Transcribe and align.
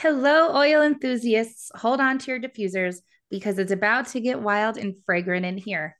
Hello, 0.00 0.56
oil 0.56 0.80
enthusiasts. 0.80 1.70
Hold 1.74 2.00
on 2.00 2.16
to 2.20 2.30
your 2.30 2.40
diffusers 2.40 3.02
because 3.30 3.58
it's 3.58 3.70
about 3.70 4.06
to 4.06 4.20
get 4.20 4.40
wild 4.40 4.78
and 4.78 4.94
fragrant 5.04 5.44
in 5.44 5.58
here. 5.58 5.98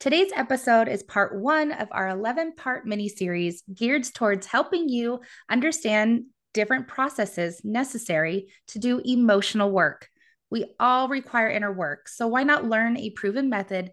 Today's 0.00 0.32
episode 0.34 0.88
is 0.88 1.02
part 1.02 1.38
one 1.38 1.70
of 1.70 1.88
our 1.90 2.08
11 2.08 2.54
part 2.56 2.86
mini 2.86 3.10
series 3.10 3.62
geared 3.74 4.04
towards 4.04 4.46
helping 4.46 4.88
you 4.88 5.20
understand 5.50 6.24
different 6.54 6.88
processes 6.88 7.60
necessary 7.62 8.46
to 8.68 8.78
do 8.78 9.02
emotional 9.04 9.70
work. 9.70 10.08
We 10.48 10.72
all 10.80 11.08
require 11.08 11.50
inner 11.50 11.74
work, 11.74 12.08
so 12.08 12.28
why 12.28 12.44
not 12.44 12.64
learn 12.64 12.96
a 12.96 13.10
proven 13.10 13.50
method 13.50 13.90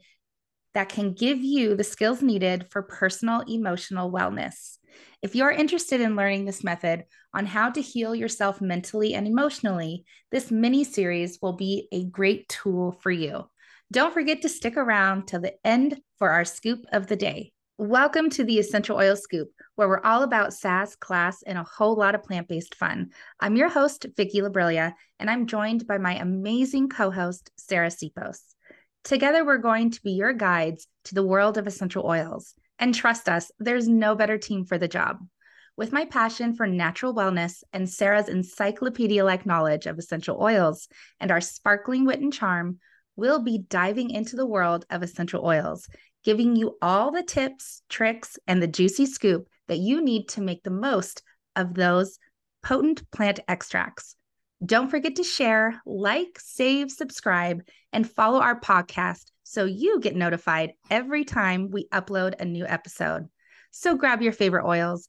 that 0.74 0.88
can 0.88 1.12
give 1.12 1.40
you 1.40 1.76
the 1.76 1.84
skills 1.84 2.22
needed 2.22 2.68
for 2.70 2.82
personal 2.82 3.42
emotional 3.42 4.10
wellness? 4.10 4.78
If 5.22 5.36
you're 5.36 5.52
interested 5.52 6.00
in 6.00 6.16
learning 6.16 6.46
this 6.46 6.64
method 6.64 7.04
on 7.34 7.46
how 7.46 7.70
to 7.70 7.82
heal 7.82 8.16
yourself 8.16 8.62
mentally 8.62 9.14
and 9.14 9.28
emotionally, 9.28 10.04
this 10.32 10.52
mini 10.52 10.84
series 10.84 11.40
will 11.42 11.54
be 11.54 11.88
a 11.92 12.04
great 12.06 12.50
tool 12.50 12.92
for 13.02 13.12
you. 13.12 13.48
Don't 13.92 14.14
forget 14.14 14.42
to 14.42 14.50
stick 14.50 14.78
around 14.78 15.28
till 15.28 15.42
the 15.42 15.56
end 15.66 16.00
for 16.18 16.32
our 16.32 16.46
scoop 16.46 16.86
of 16.92 17.08
the 17.08 17.16
day. 17.16 17.52
Welcome 17.78 18.30
to 18.32 18.44
the 18.44 18.60
Essential 18.60 18.98
Oil 18.98 19.16
Scoop, 19.16 19.50
where 19.76 19.88
we're 19.88 20.04
all 20.04 20.24
about 20.24 20.54
sass, 20.54 20.96
class, 20.96 21.42
and 21.44 21.58
a 21.58 21.64
whole 21.64 21.96
lot 21.96 22.14
of 22.14 22.24
plant 22.24 22.48
based 22.48 22.76
fun. 22.76 23.12
I'm 23.40 23.56
your 23.56 23.70
host, 23.70 24.06
Vicki 24.18 24.42
Labrilla, 24.42 24.94
and 25.20 25.30
I'm 25.30 25.48
joined 25.48 25.88
by 25.88 25.98
my 25.98 26.16
amazing 26.16 26.90
co 26.90 27.10
host, 27.10 27.52
Sarah 27.58 27.88
Sipos. 27.88 28.40
Together, 29.04 29.46
we're 29.46 29.58
going 29.58 29.92
to 29.92 30.02
be 30.02 30.12
your 30.12 30.34
guides 30.34 30.88
to 31.06 31.16
the 31.16 31.24
world 31.24 31.58
of 31.58 31.68
essential 31.68 32.06
oils. 32.06 32.54
And 32.80 32.94
trust 32.94 33.30
us, 33.30 33.52
there's 33.60 33.88
no 33.88 34.14
better 34.14 34.38
team 34.38 34.66
for 34.66 34.78
the 34.78 34.88
job. 34.88 35.20
With 35.80 35.94
my 35.94 36.04
passion 36.04 36.56
for 36.56 36.68
natural 36.68 37.16
wellness 37.16 37.64
and 37.72 37.90
Sarah's 37.90 38.28
encyclopedia 38.28 39.24
like 39.24 39.46
knowledge 39.46 39.86
of 39.86 39.98
essential 39.98 40.38
oils 40.42 40.90
and 41.22 41.32
our 41.32 41.40
sparkling 41.40 42.04
wit 42.04 42.20
and 42.20 42.34
charm, 42.34 42.80
we'll 43.16 43.42
be 43.42 43.60
diving 43.60 44.10
into 44.10 44.36
the 44.36 44.46
world 44.46 44.86
of 44.90 45.04
essential 45.04 45.42
oils, 45.46 45.88
giving 46.26 46.58
you 46.58 46.78
all 46.82 47.12
the 47.12 47.24
tips, 47.24 47.82
tricks, 47.88 48.38
and 48.46 48.62
the 48.62 48.68
juicy 48.68 49.06
scoop 49.06 49.48
that 49.70 49.78
you 49.78 50.04
need 50.04 50.28
to 50.28 50.42
make 50.42 50.64
the 50.64 50.70
most 50.70 51.24
of 51.56 51.76
those 51.76 52.20
potent 52.62 53.10
plant 53.12 53.40
extracts. 53.48 54.18
Don't 54.66 54.92
forget 54.92 55.16
to 55.16 55.24
share, 55.24 55.82
like, 55.86 56.42
save, 56.42 56.92
subscribe, 56.92 57.62
and 57.94 58.12
follow 58.12 58.42
our 58.42 58.60
podcast 58.60 59.32
so 59.44 59.64
you 59.64 60.02
get 60.02 60.14
notified 60.14 60.74
every 60.92 61.24
time 61.24 61.70
we 61.72 61.88
upload 61.94 62.34
a 62.38 62.44
new 62.44 62.66
episode. 62.66 63.30
So 63.72 63.96
grab 63.96 64.22
your 64.22 64.34
favorite 64.34 64.68
oils 64.68 65.08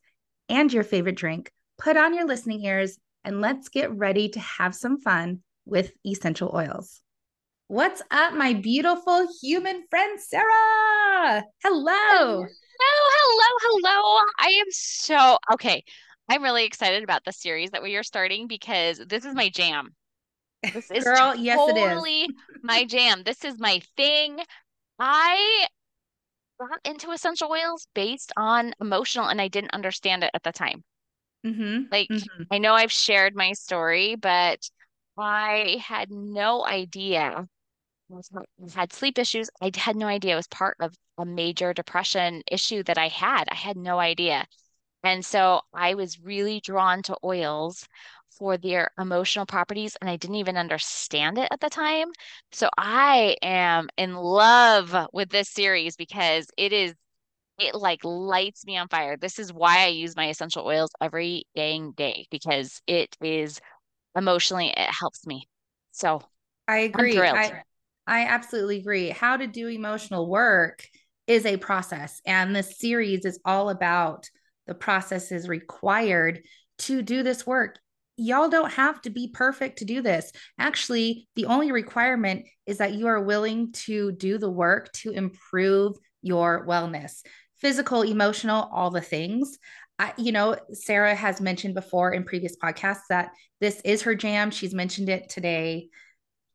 and 0.51 0.73
your 0.73 0.84
favorite 0.84 1.17
drink, 1.17 1.51
put 1.79 1.97
on 1.97 2.12
your 2.12 2.27
listening 2.27 2.62
ears, 2.65 2.98
and 3.25 3.41
let's 3.41 3.69
get 3.69 3.91
ready 3.97 4.29
to 4.31 4.41
have 4.41 4.75
some 4.75 4.98
fun 4.98 5.41
with 5.65 5.92
essential 6.05 6.51
oils. 6.55 7.01
What's 7.69 8.03
up, 8.11 8.34
my 8.34 8.55
beautiful 8.55 9.29
human 9.41 9.84
friend, 9.89 10.20
Sarah? 10.20 11.45
Hello. 11.62 11.92
Hello, 11.92 12.47
hello, 12.83 13.81
hello. 13.83 14.19
I 14.39 14.48
am 14.48 14.67
so 14.70 15.39
okay. 15.53 15.84
I'm 16.29 16.42
really 16.42 16.64
excited 16.64 17.05
about 17.05 17.25
the 17.25 17.33
series 17.33 17.70
that 17.70 17.83
we 17.83 17.97
are 17.97 18.03
starting 18.03 18.48
because 18.48 18.98
this 19.09 19.25
is 19.25 19.35
my 19.35 19.51
jam. 19.51 19.95
This 20.62 20.91
is 20.91 21.05
Girl, 21.05 21.33
totally 21.33 21.45
yes, 21.45 21.70
it 21.70 21.77
is. 21.77 22.35
my 22.62 22.85
jam. 22.85 23.23
This 23.25 23.45
is 23.45 23.59
my 23.59 23.81
thing. 23.97 24.41
I 24.98 25.67
got 26.69 26.80
into 26.84 27.11
essential 27.11 27.50
oils 27.50 27.86
based 27.94 28.33
on 28.36 28.75
emotional, 28.80 29.28
and 29.28 29.41
I 29.41 29.48
didn't 29.48 29.75
understand 29.75 30.25
it 30.25 30.30
at 30.34 30.42
the 30.42 30.53
time. 30.53 30.84
Mm-hmm. 31.44 31.84
Like, 31.91 32.08
mm-hmm. 32.08 32.42
I 32.50 32.58
know 32.58 32.75
I've 32.75 32.92
shared 32.92 33.34
my 33.34 33.52
story, 33.52 34.14
but 34.17 34.69
I 35.19 35.83
had 35.83 36.11
no 36.11 36.64
idea. 36.64 37.47
I 38.12 38.44
had 38.75 38.92
sleep 38.92 39.19
issues. 39.19 39.48
I 39.61 39.70
had 39.75 39.97
no 39.97 40.06
idea 40.06 40.34
it 40.34 40.36
was 40.36 40.48
part 40.48 40.77
of 40.80 40.94
a 41.19 41.25
major 41.25 41.72
depression 41.72 42.42
issue 42.51 42.83
that 42.85 42.98
I 42.98 43.08
had. 43.08 43.45
I 43.51 43.55
had 43.55 43.77
no 43.77 43.98
idea. 43.98 44.46
And 45.02 45.24
so 45.24 45.62
I 45.73 45.95
was 45.95 46.20
really 46.20 46.61
drawn 46.61 47.02
to 47.05 47.17
oils 47.24 47.86
for 48.40 48.56
their 48.56 48.90
emotional 48.98 49.46
properties 49.46 49.96
and 50.01 50.11
I 50.11 50.17
didn't 50.17 50.36
even 50.36 50.56
understand 50.56 51.39
it 51.39 51.48
at 51.52 51.61
the 51.61 51.70
time. 51.70 52.08
So 52.51 52.68
I 52.77 53.36
am 53.42 53.89
in 53.98 54.14
love 54.14 55.08
with 55.12 55.28
this 55.28 55.51
series 55.51 55.95
because 55.95 56.48
it 56.56 56.73
is 56.73 56.95
it 57.58 57.74
like 57.74 58.00
lights 58.02 58.64
me 58.64 58.79
on 58.79 58.89
fire. 58.89 59.18
This 59.18 59.39
is 59.39 59.52
why 59.52 59.84
I 59.84 59.89
use 59.89 60.17
my 60.17 60.30
essential 60.30 60.67
oils 60.67 60.90
every 61.00 61.45
dang 61.55 61.92
day 61.92 62.27
because 62.30 62.80
it 62.86 63.14
is 63.20 63.61
emotionally 64.17 64.70
it 64.70 64.79
helps 64.79 65.27
me. 65.27 65.46
So 65.92 66.23
I 66.67 66.79
agree. 66.79 67.18
I, 67.18 67.62
I 68.06 68.24
absolutely 68.24 68.79
agree. 68.79 69.11
How 69.11 69.36
to 69.36 69.46
do 69.46 69.68
emotional 69.68 70.29
work 70.29 70.89
is 71.27 71.45
a 71.45 71.58
process 71.58 72.20
and 72.24 72.56
this 72.56 72.79
series 72.79 73.24
is 73.24 73.39
all 73.45 73.68
about 73.70 74.29
the 74.67 74.74
processes 74.74 75.48
required 75.48 76.42
to 76.79 77.02
do 77.02 77.23
this 77.23 77.46
work 77.46 77.79
y'all 78.20 78.48
don't 78.48 78.73
have 78.73 79.01
to 79.03 79.11
be 79.11 79.29
perfect 79.29 79.79
to 79.79 79.85
do 79.85 80.03
this. 80.03 80.31
Actually, 80.58 81.29
the 81.36 81.47
only 81.47 81.73
requirement 81.73 82.45
is 82.67 82.79
that 82.79 82.95
you 82.95 83.07
are 83.07 83.23
willing 83.23 83.73
to 83.73 84.13
do 84.13 84.36
the 84.39 84.51
work 84.51 84.92
to 84.92 85.11
improve 85.11 85.97
your 86.23 86.67
wellness 86.67 87.23
physical, 87.57 88.01
emotional, 88.01 88.70
all 88.73 88.91
the 88.91 89.03
things. 89.03 89.59
I, 89.98 90.14
you 90.17 90.33
know, 90.33 90.57
Sarah 90.73 91.14
has 91.14 91.42
mentioned 91.42 91.75
before 91.75 92.13
in 92.13 92.25
previous 92.25 92.57
podcasts 92.57 93.03
that 93.11 93.33
this 93.61 93.83
is 93.85 94.01
her 94.03 94.14
jam. 94.14 94.51
She's 94.51 94.73
mentioned 94.73 95.11
it 95.11 95.29
today. 95.29 95.91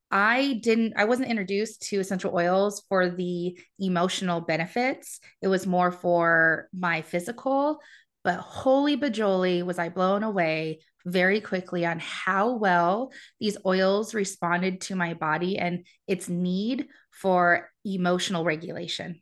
I 0.09 0.59
didn't, 0.63 0.93
I 0.97 1.05
wasn't 1.05 1.29
introduced 1.29 1.83
to 1.89 1.99
essential 1.99 2.33
oils 2.33 2.83
for 2.89 3.09
the 3.09 3.55
emotional 3.77 4.41
benefits. 4.41 5.19
It 5.43 5.47
was 5.47 5.67
more 5.67 5.91
for 5.91 6.69
my 6.73 7.03
physical. 7.03 7.79
But 8.23 8.39
holy 8.39 8.97
bajoli, 8.97 9.63
was 9.63 9.77
I 9.77 9.89
blown 9.89 10.23
away 10.23 10.79
very 11.05 11.39
quickly 11.39 11.85
on 11.85 11.99
how 11.99 12.53
well 12.53 13.11
these 13.39 13.57
oils 13.65 14.13
responded 14.13 14.81
to 14.81 14.95
my 14.95 15.13
body 15.13 15.57
and 15.57 15.85
its 16.07 16.27
need 16.27 16.87
for 17.11 17.69
emotional 17.85 18.43
regulation. 18.43 19.21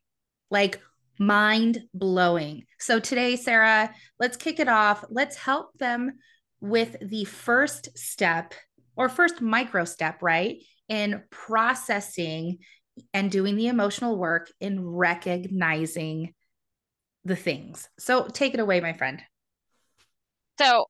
Like 0.50 0.82
mind 1.20 1.82
blowing. 1.94 2.66
So, 2.80 3.00
today, 3.00 3.36
Sarah, 3.36 3.94
let's 4.20 4.38
kick 4.38 4.60
it 4.60 4.68
off. 4.68 5.04
Let's 5.10 5.36
help 5.36 5.78
them 5.78 6.14
with 6.60 6.96
the 7.02 7.26
first 7.26 7.98
step 7.98 8.54
or 8.96 9.10
first 9.10 9.42
micro 9.42 9.86
step, 9.86 10.22
right? 10.22 10.58
In 10.90 11.24
processing 11.30 12.60
and 13.14 13.32
doing 13.32 13.56
the 13.56 13.68
emotional 13.68 14.18
work 14.18 14.52
in 14.60 14.86
recognizing 14.86 16.34
the 17.26 17.36
things. 17.36 17.90
So, 18.00 18.28
take 18.28 18.54
it 18.54 18.60
away, 18.60 18.80
my 18.82 18.94
friend. 18.94 19.22
So, 20.60 20.86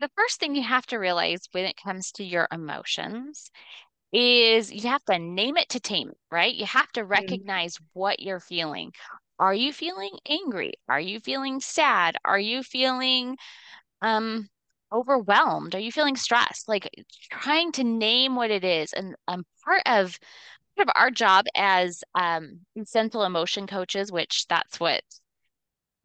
the 0.00 0.10
first 0.16 0.40
thing 0.40 0.54
you 0.54 0.62
have 0.62 0.86
to 0.86 0.98
realize 0.98 1.48
when 1.52 1.64
it 1.64 1.76
comes 1.82 2.12
to 2.12 2.24
your 2.24 2.48
emotions 2.52 3.50
is 4.12 4.72
you 4.72 4.88
have 4.88 5.04
to 5.04 5.18
name 5.18 5.56
it 5.56 5.68
to 5.70 5.80
tame 5.80 6.10
it, 6.10 6.18
right? 6.30 6.54
You 6.54 6.66
have 6.66 6.90
to 6.92 7.00
mm-hmm. 7.00 7.10
recognize 7.10 7.74
mm-hmm. 7.74 8.00
what 8.00 8.20
you're 8.20 8.40
feeling. 8.40 8.92
Are 9.38 9.54
you 9.54 9.72
feeling 9.72 10.12
angry? 10.28 10.74
Are 10.88 11.00
you 11.00 11.20
feeling 11.20 11.60
sad? 11.60 12.16
Are 12.24 12.38
you 12.38 12.62
feeling 12.62 13.36
um 14.02 14.48
overwhelmed? 14.92 15.74
Are 15.74 15.80
you 15.80 15.92
feeling 15.92 16.16
stressed? 16.16 16.68
Like 16.68 16.88
trying 17.30 17.72
to 17.72 17.84
name 17.84 18.36
what 18.36 18.50
it 18.50 18.64
is. 18.64 18.92
And 18.92 19.14
um, 19.28 19.44
part 19.64 19.82
of 19.86 20.18
part 20.76 20.88
of 20.88 20.92
our 20.94 21.10
job 21.10 21.46
as 21.54 22.02
um 22.14 22.60
essential 22.76 23.24
emotion 23.24 23.66
coaches, 23.66 24.12
which 24.12 24.46
that's 24.48 24.80
what 24.80 25.02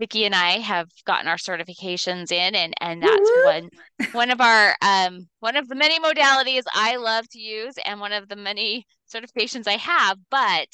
Vicki 0.01 0.25
and 0.25 0.33
I 0.33 0.53
have 0.53 0.89
gotten 1.05 1.27
our 1.27 1.37
certifications 1.37 2.31
in, 2.31 2.55
and 2.55 2.73
and 2.81 3.03
that's 3.03 3.31
one 3.45 3.69
one 4.13 4.31
of 4.31 4.41
our 4.41 4.75
um 4.81 5.27
one 5.41 5.55
of 5.55 5.67
the 5.67 5.75
many 5.75 5.99
modalities 5.99 6.63
I 6.73 6.95
love 6.95 7.29
to 7.29 7.39
use, 7.39 7.75
and 7.85 7.99
one 7.99 8.11
of 8.11 8.27
the 8.27 8.35
many 8.35 8.87
certifications 9.13 9.67
I 9.67 9.77
have. 9.77 10.17
But 10.31 10.69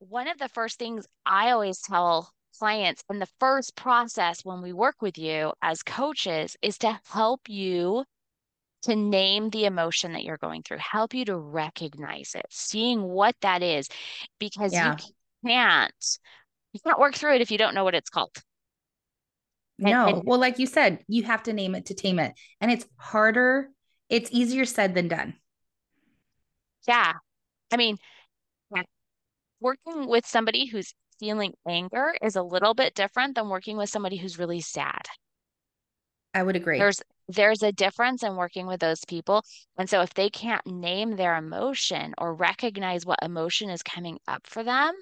one 0.00 0.26
of 0.26 0.38
the 0.38 0.48
first 0.48 0.80
things 0.80 1.06
I 1.24 1.52
always 1.52 1.80
tell 1.80 2.32
clients 2.58 3.04
in 3.08 3.20
the 3.20 3.28
first 3.38 3.76
process 3.76 4.44
when 4.44 4.62
we 4.62 4.72
work 4.72 4.96
with 5.00 5.16
you 5.16 5.52
as 5.62 5.84
coaches 5.84 6.56
is 6.60 6.76
to 6.78 6.98
help 7.06 7.42
you 7.48 8.02
to 8.82 8.96
name 8.96 9.48
the 9.50 9.66
emotion 9.66 10.12
that 10.14 10.24
you're 10.24 10.38
going 10.38 10.64
through, 10.64 10.78
help 10.78 11.14
you 11.14 11.24
to 11.26 11.38
recognize 11.38 12.32
it, 12.34 12.46
seeing 12.50 13.04
what 13.04 13.36
that 13.42 13.62
is, 13.62 13.88
because 14.40 14.72
yeah. 14.72 14.90
you 14.90 15.48
can't 15.48 16.18
you 16.72 16.80
can't 16.84 16.98
work 16.98 17.14
through 17.14 17.36
it 17.36 17.42
if 17.42 17.52
you 17.52 17.58
don't 17.58 17.74
know 17.76 17.84
what 17.84 17.94
it's 17.94 18.10
called. 18.10 18.36
No. 19.78 20.06
And, 20.06 20.16
and, 20.18 20.26
well, 20.26 20.38
like 20.38 20.58
you 20.58 20.66
said, 20.66 21.04
you 21.08 21.24
have 21.24 21.42
to 21.44 21.52
name 21.52 21.74
it 21.74 21.86
to 21.86 21.94
tame 21.94 22.18
it. 22.18 22.32
And 22.60 22.70
it's 22.70 22.86
harder, 22.96 23.70
it's 24.08 24.30
easier 24.32 24.64
said 24.64 24.94
than 24.94 25.08
done. 25.08 25.34
Yeah. 26.86 27.12
I 27.72 27.76
mean, 27.76 27.96
working 29.60 30.06
with 30.08 30.26
somebody 30.26 30.66
who's 30.66 30.94
feeling 31.18 31.54
anger 31.66 32.14
is 32.22 32.36
a 32.36 32.42
little 32.42 32.74
bit 32.74 32.94
different 32.94 33.34
than 33.34 33.48
working 33.48 33.76
with 33.76 33.88
somebody 33.88 34.16
who's 34.16 34.38
really 34.38 34.60
sad. 34.60 35.06
I 36.34 36.42
would 36.42 36.56
agree. 36.56 36.78
There's 36.78 37.00
there's 37.28 37.62
a 37.62 37.72
difference 37.72 38.22
in 38.22 38.36
working 38.36 38.66
with 38.66 38.80
those 38.80 39.04
people. 39.06 39.42
And 39.78 39.90
so 39.90 40.02
if 40.02 40.14
they 40.14 40.30
can't 40.30 40.64
name 40.64 41.16
their 41.16 41.34
emotion 41.36 42.14
or 42.18 42.34
recognize 42.34 43.04
what 43.04 43.18
emotion 43.22 43.68
is 43.68 43.82
coming 43.82 44.18
up 44.28 44.46
for 44.46 44.62
them, 44.62 44.94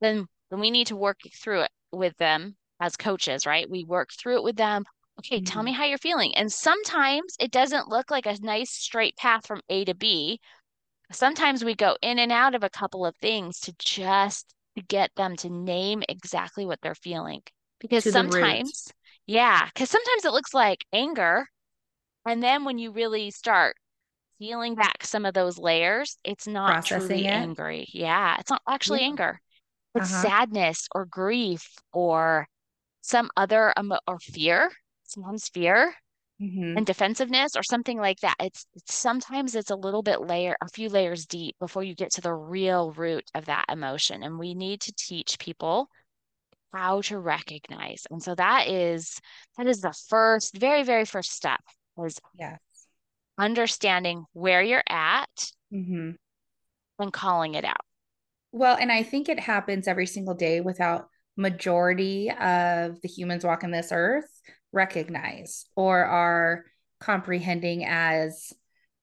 then, 0.00 0.26
then 0.50 0.58
we 0.58 0.70
need 0.70 0.88
to 0.88 0.96
work 0.96 1.20
through 1.32 1.60
it 1.60 1.70
with 1.92 2.16
them 2.16 2.56
as 2.80 2.96
coaches, 2.96 3.46
right? 3.46 3.68
We 3.68 3.84
work 3.84 4.10
through 4.18 4.36
it 4.36 4.44
with 4.44 4.56
them. 4.56 4.84
Okay, 5.20 5.36
mm-hmm. 5.36 5.44
tell 5.44 5.62
me 5.62 5.72
how 5.72 5.84
you're 5.84 5.98
feeling. 5.98 6.34
And 6.36 6.50
sometimes 6.52 7.36
it 7.38 7.50
doesn't 7.50 7.88
look 7.88 8.10
like 8.10 8.26
a 8.26 8.36
nice 8.40 8.70
straight 8.70 9.16
path 9.16 9.46
from 9.46 9.60
A 9.68 9.84
to 9.84 9.94
B. 9.94 10.40
Sometimes 11.12 11.64
we 11.64 11.74
go 11.74 11.96
in 12.02 12.18
and 12.18 12.32
out 12.32 12.54
of 12.54 12.64
a 12.64 12.70
couple 12.70 13.04
of 13.04 13.16
things 13.16 13.58
to 13.60 13.74
just 13.78 14.54
get 14.88 15.10
them 15.16 15.36
to 15.36 15.50
name 15.50 16.02
exactly 16.08 16.64
what 16.64 16.78
they're 16.82 16.94
feeling. 16.94 17.42
Because 17.80 18.10
sometimes, 18.10 18.88
yeah, 19.26 19.66
because 19.66 19.90
sometimes 19.90 20.24
it 20.24 20.32
looks 20.32 20.54
like 20.54 20.84
anger 20.92 21.46
and 22.26 22.42
then 22.42 22.64
when 22.64 22.78
you 22.78 22.92
really 22.92 23.30
start 23.30 23.76
peeling 24.38 24.74
back 24.74 25.04
some 25.04 25.24
of 25.24 25.34
those 25.34 25.58
layers, 25.58 26.16
it's 26.24 26.46
not 26.46 26.70
Processing 26.70 27.08
truly 27.08 27.26
it. 27.26 27.30
angry. 27.30 27.88
Yeah, 27.92 28.36
it's 28.38 28.50
not 28.50 28.62
actually 28.68 29.00
yeah. 29.00 29.06
anger. 29.06 29.40
It's 29.94 30.12
uh-huh. 30.12 30.22
sadness 30.22 30.86
or 30.94 31.06
grief 31.06 31.66
or 31.92 32.46
some 33.00 33.30
other 33.36 33.72
emo- 33.78 33.98
or 34.06 34.18
fear, 34.18 34.70
sometimes 35.04 35.48
fear 35.48 35.94
mm-hmm. 36.40 36.76
and 36.76 36.86
defensiveness 36.86 37.56
or 37.56 37.62
something 37.62 37.98
like 37.98 38.20
that. 38.20 38.36
It's, 38.40 38.66
it's 38.74 38.94
sometimes 38.94 39.54
it's 39.54 39.70
a 39.70 39.76
little 39.76 40.02
bit 40.02 40.20
layer, 40.20 40.56
a 40.60 40.68
few 40.68 40.88
layers 40.88 41.26
deep 41.26 41.56
before 41.58 41.82
you 41.82 41.94
get 41.94 42.12
to 42.12 42.20
the 42.20 42.34
real 42.34 42.92
root 42.92 43.24
of 43.34 43.46
that 43.46 43.66
emotion. 43.70 44.22
And 44.22 44.38
we 44.38 44.54
need 44.54 44.80
to 44.82 44.92
teach 44.96 45.38
people 45.38 45.88
how 46.72 47.00
to 47.02 47.18
recognize. 47.18 48.06
And 48.10 48.22
so 48.22 48.34
that 48.36 48.68
is 48.68 49.18
that 49.56 49.66
is 49.66 49.80
the 49.80 49.94
first, 50.08 50.56
very, 50.56 50.82
very 50.82 51.04
first 51.04 51.32
step 51.32 51.60
is 52.04 52.18
yes. 52.38 52.58
understanding 53.38 54.24
where 54.32 54.62
you're 54.62 54.82
at 54.88 55.52
mm-hmm. 55.72 56.12
and 56.98 57.12
calling 57.12 57.54
it 57.54 57.64
out. 57.64 57.84
Well, 58.52 58.76
and 58.80 58.90
I 58.90 59.02
think 59.02 59.28
it 59.28 59.38
happens 59.38 59.86
every 59.86 60.06
single 60.06 60.34
day 60.34 60.60
without 60.60 61.08
majority 61.40 62.30
of 62.30 63.00
the 63.00 63.08
humans 63.08 63.44
walking 63.44 63.70
this 63.70 63.90
earth 63.92 64.28
recognize 64.72 65.64
or 65.74 66.04
are 66.04 66.64
comprehending 67.00 67.84
as 67.84 68.52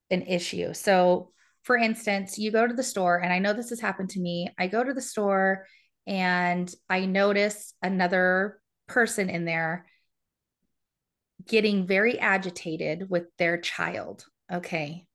an 0.09 0.21
issue. 0.21 0.73
So, 0.73 1.31
for 1.63 1.75
instance, 1.75 2.37
you 2.37 2.51
go 2.51 2.65
to 2.65 2.73
the 2.73 2.83
store, 2.83 3.17
and 3.17 3.33
I 3.33 3.39
know 3.39 3.51
this 3.53 3.71
has 3.71 3.81
happened 3.81 4.11
to 4.11 4.21
me. 4.21 4.49
I 4.57 4.67
go 4.67 4.83
to 4.83 4.93
the 4.93 5.01
store 5.01 5.65
and 6.05 6.73
I 6.89 7.05
notice 7.05 7.73
another 7.81 8.61
person 8.87 9.29
in 9.29 9.43
there 9.43 9.85
getting 11.45 11.85
very 11.85 12.19
agitated 12.19 13.09
with 13.09 13.23
their 13.37 13.59
child. 13.59 14.25
Okay. 14.51 15.05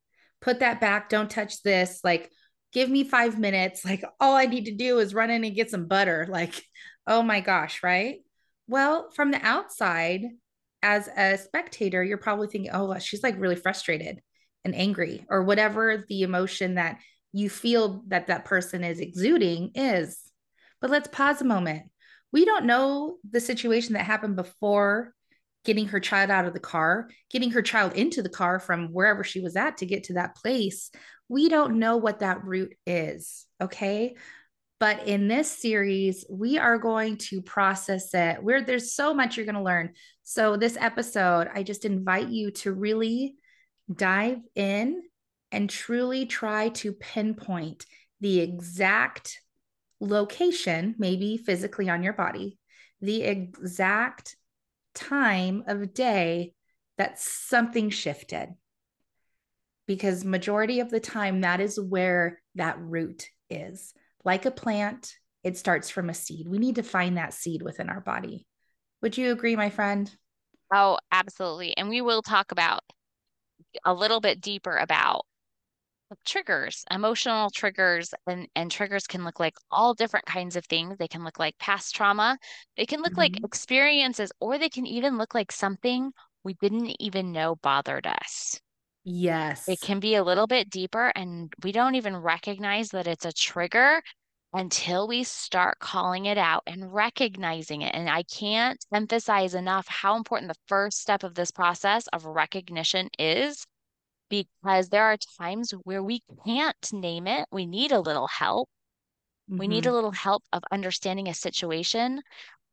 Put 0.42 0.60
that 0.60 0.80
back. 0.80 1.08
Don't 1.08 1.30
touch 1.30 1.62
this. 1.62 2.00
Like, 2.04 2.30
give 2.72 2.90
me 2.90 3.04
five 3.04 3.38
minutes. 3.38 3.84
Like, 3.84 4.04
all 4.20 4.34
I 4.34 4.46
need 4.46 4.66
to 4.66 4.74
do 4.74 4.98
is 4.98 5.14
run 5.14 5.30
in 5.30 5.44
and 5.44 5.54
get 5.54 5.70
some 5.70 5.86
butter. 5.86 6.26
Like, 6.28 6.62
oh 7.06 7.22
my 7.22 7.40
gosh, 7.40 7.82
right? 7.82 8.20
Well, 8.68 9.10
from 9.14 9.30
the 9.30 9.44
outside, 9.44 10.22
as 10.82 11.08
a 11.08 11.38
spectator, 11.38 12.02
you're 12.02 12.18
probably 12.18 12.48
thinking, 12.48 12.70
oh, 12.72 12.98
she's 12.98 13.22
like 13.22 13.38
really 13.38 13.56
frustrated 13.56 14.20
and 14.64 14.74
angry, 14.74 15.24
or 15.28 15.42
whatever 15.42 16.04
the 16.08 16.22
emotion 16.22 16.76
that 16.76 16.98
you 17.32 17.48
feel 17.48 18.02
that 18.08 18.28
that 18.28 18.44
person 18.44 18.84
is 18.84 19.00
exuding 19.00 19.72
is. 19.74 20.18
But 20.80 20.90
let's 20.90 21.08
pause 21.08 21.40
a 21.40 21.44
moment. 21.44 21.84
We 22.32 22.44
don't 22.44 22.66
know 22.66 23.16
the 23.28 23.40
situation 23.40 23.94
that 23.94 24.04
happened 24.04 24.36
before 24.36 25.14
getting 25.64 25.88
her 25.88 26.00
child 26.00 26.30
out 26.30 26.44
of 26.44 26.54
the 26.54 26.60
car, 26.60 27.08
getting 27.30 27.52
her 27.52 27.62
child 27.62 27.94
into 27.94 28.22
the 28.22 28.28
car 28.28 28.58
from 28.58 28.88
wherever 28.88 29.22
she 29.22 29.40
was 29.40 29.54
at 29.56 29.78
to 29.78 29.86
get 29.86 30.04
to 30.04 30.14
that 30.14 30.34
place. 30.36 30.90
We 31.28 31.48
don't 31.48 31.78
know 31.78 31.96
what 31.96 32.20
that 32.20 32.44
route 32.44 32.74
is. 32.86 33.46
Okay. 33.60 34.16
But 34.82 35.06
in 35.06 35.28
this 35.28 35.48
series, 35.48 36.24
we 36.28 36.58
are 36.58 36.76
going 36.76 37.16
to 37.28 37.40
process 37.40 38.12
it. 38.14 38.40
There's 38.66 38.96
so 38.96 39.14
much 39.14 39.36
you're 39.36 39.46
going 39.46 39.54
to 39.54 39.62
learn. 39.62 39.92
So, 40.24 40.56
this 40.56 40.76
episode, 40.76 41.48
I 41.54 41.62
just 41.62 41.84
invite 41.84 42.30
you 42.30 42.50
to 42.50 42.72
really 42.72 43.36
dive 43.94 44.40
in 44.56 45.00
and 45.52 45.70
truly 45.70 46.26
try 46.26 46.70
to 46.70 46.94
pinpoint 46.94 47.86
the 48.20 48.40
exact 48.40 49.38
location, 50.00 50.96
maybe 50.98 51.36
physically 51.36 51.88
on 51.88 52.02
your 52.02 52.14
body, 52.14 52.58
the 53.00 53.22
exact 53.22 54.34
time 54.96 55.62
of 55.68 55.94
day 55.94 56.54
that 56.98 57.20
something 57.20 57.88
shifted 57.90 58.48
because 59.86 60.24
majority 60.24 60.80
of 60.80 60.90
the 60.90 60.98
time 60.98 61.42
that 61.42 61.60
is 61.60 61.78
where 61.78 62.42
that 62.56 62.80
root 62.80 63.28
is 63.48 63.94
like 64.24 64.46
a 64.46 64.50
plant 64.50 65.14
it 65.44 65.56
starts 65.56 65.90
from 65.90 66.10
a 66.10 66.14
seed 66.14 66.48
we 66.48 66.58
need 66.58 66.76
to 66.76 66.82
find 66.82 67.16
that 67.16 67.34
seed 67.34 67.62
within 67.62 67.88
our 67.88 68.00
body 68.00 68.46
would 69.00 69.16
you 69.16 69.32
agree 69.32 69.56
my 69.56 69.70
friend 69.70 70.14
oh 70.72 70.98
absolutely 71.10 71.76
and 71.76 71.88
we 71.88 72.00
will 72.00 72.22
talk 72.22 72.52
about 72.52 72.80
a 73.84 73.94
little 73.94 74.20
bit 74.20 74.40
deeper 74.40 74.76
about 74.76 75.24
triggers, 76.24 76.84
emotional 76.90 77.50
triggers, 77.50 78.12
and, 78.26 78.48
and 78.54 78.70
triggers 78.70 79.06
can 79.06 79.24
look 79.24 79.40
like 79.40 79.54
all 79.70 79.94
different 79.94 80.26
kinds 80.26 80.56
of 80.56 80.64
things. 80.66 80.96
They 80.98 81.08
can 81.08 81.24
look 81.24 81.38
like 81.38 81.58
past 81.58 81.94
trauma, 81.94 82.38
they 82.76 82.86
can 82.86 83.00
look 83.00 83.12
mm-hmm. 83.12 83.18
like 83.18 83.44
experiences, 83.44 84.32
or 84.40 84.58
they 84.58 84.68
can 84.68 84.86
even 84.86 85.18
look 85.18 85.34
like 85.34 85.52
something 85.52 86.12
we 86.44 86.54
didn't 86.54 86.96
even 87.00 87.32
know 87.32 87.56
bothered 87.56 88.06
us. 88.06 88.60
Yes. 89.04 89.68
It 89.68 89.80
can 89.80 89.98
be 90.00 90.14
a 90.14 90.22
little 90.22 90.46
bit 90.46 90.70
deeper, 90.70 91.12
and 91.16 91.52
we 91.62 91.72
don't 91.72 91.96
even 91.96 92.16
recognize 92.16 92.90
that 92.90 93.06
it's 93.06 93.24
a 93.24 93.32
trigger 93.32 94.02
until 94.54 95.08
we 95.08 95.24
start 95.24 95.78
calling 95.78 96.26
it 96.26 96.38
out 96.38 96.62
and 96.66 96.92
recognizing 96.92 97.82
it. 97.82 97.94
And 97.94 98.08
I 98.08 98.22
can't 98.24 98.78
emphasize 98.92 99.54
enough 99.54 99.88
how 99.88 100.16
important 100.16 100.50
the 100.50 100.60
first 100.68 101.00
step 101.00 101.24
of 101.24 101.34
this 101.34 101.50
process 101.50 102.06
of 102.08 102.26
recognition 102.26 103.08
is 103.18 103.64
because 104.28 104.88
there 104.90 105.04
are 105.04 105.16
times 105.38 105.72
where 105.84 106.02
we 106.02 106.22
can't 106.44 106.92
name 106.92 107.26
it. 107.26 107.46
We 107.50 107.66
need 107.66 107.92
a 107.92 108.00
little 108.00 108.28
help. 108.28 108.68
Mm-hmm. 109.50 109.58
We 109.58 109.68
need 109.68 109.84
a 109.84 109.88
mm-hmm. 109.88 109.94
little 109.94 110.10
help 110.12 110.42
of 110.52 110.62
understanding 110.70 111.28
a 111.28 111.34
situation, 111.34 112.20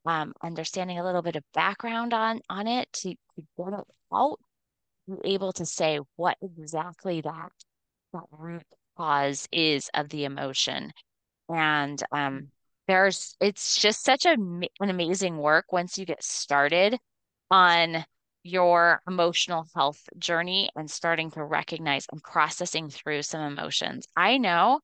um, 0.06 0.34
understanding 0.44 1.00
a 1.00 1.04
little 1.04 1.22
bit 1.22 1.38
of 1.38 1.44
background 1.54 2.14
on 2.14 2.42
on 2.50 2.68
it 2.68 2.92
to, 2.94 3.10
to 3.10 3.44
get 3.58 3.68
it 3.68 3.86
out, 4.14 4.40
able 5.24 5.54
to 5.54 5.66
say 5.66 6.00
what 6.16 6.38
exactly 6.42 7.22
that 7.22 7.52
that 8.14 8.24
root 8.32 8.64
cause 8.98 9.48
is 9.52 9.90
of 9.94 10.10
the 10.10 10.26
emotion. 10.26 10.92
And 11.50 12.02
um, 12.12 12.50
there's 12.88 13.36
it's 13.40 13.78
just 13.80 14.04
such 14.04 14.26
a, 14.26 14.32
an 14.32 14.90
amazing 14.90 15.38
work 15.38 15.72
once 15.72 15.98
you 15.98 16.06
get 16.06 16.24
started 16.24 16.98
on 17.52 18.06
your 18.44 19.02
emotional 19.08 19.66
health 19.76 20.02
journey 20.18 20.70
and 20.76 20.90
starting 20.90 21.32
to 21.32 21.44
recognize 21.44 22.08
and 22.12 22.24
processing 22.24 22.90
through 22.90 23.22
some 23.24 23.42
emotions. 23.42 24.08
I 24.16 24.38
know 24.38 24.80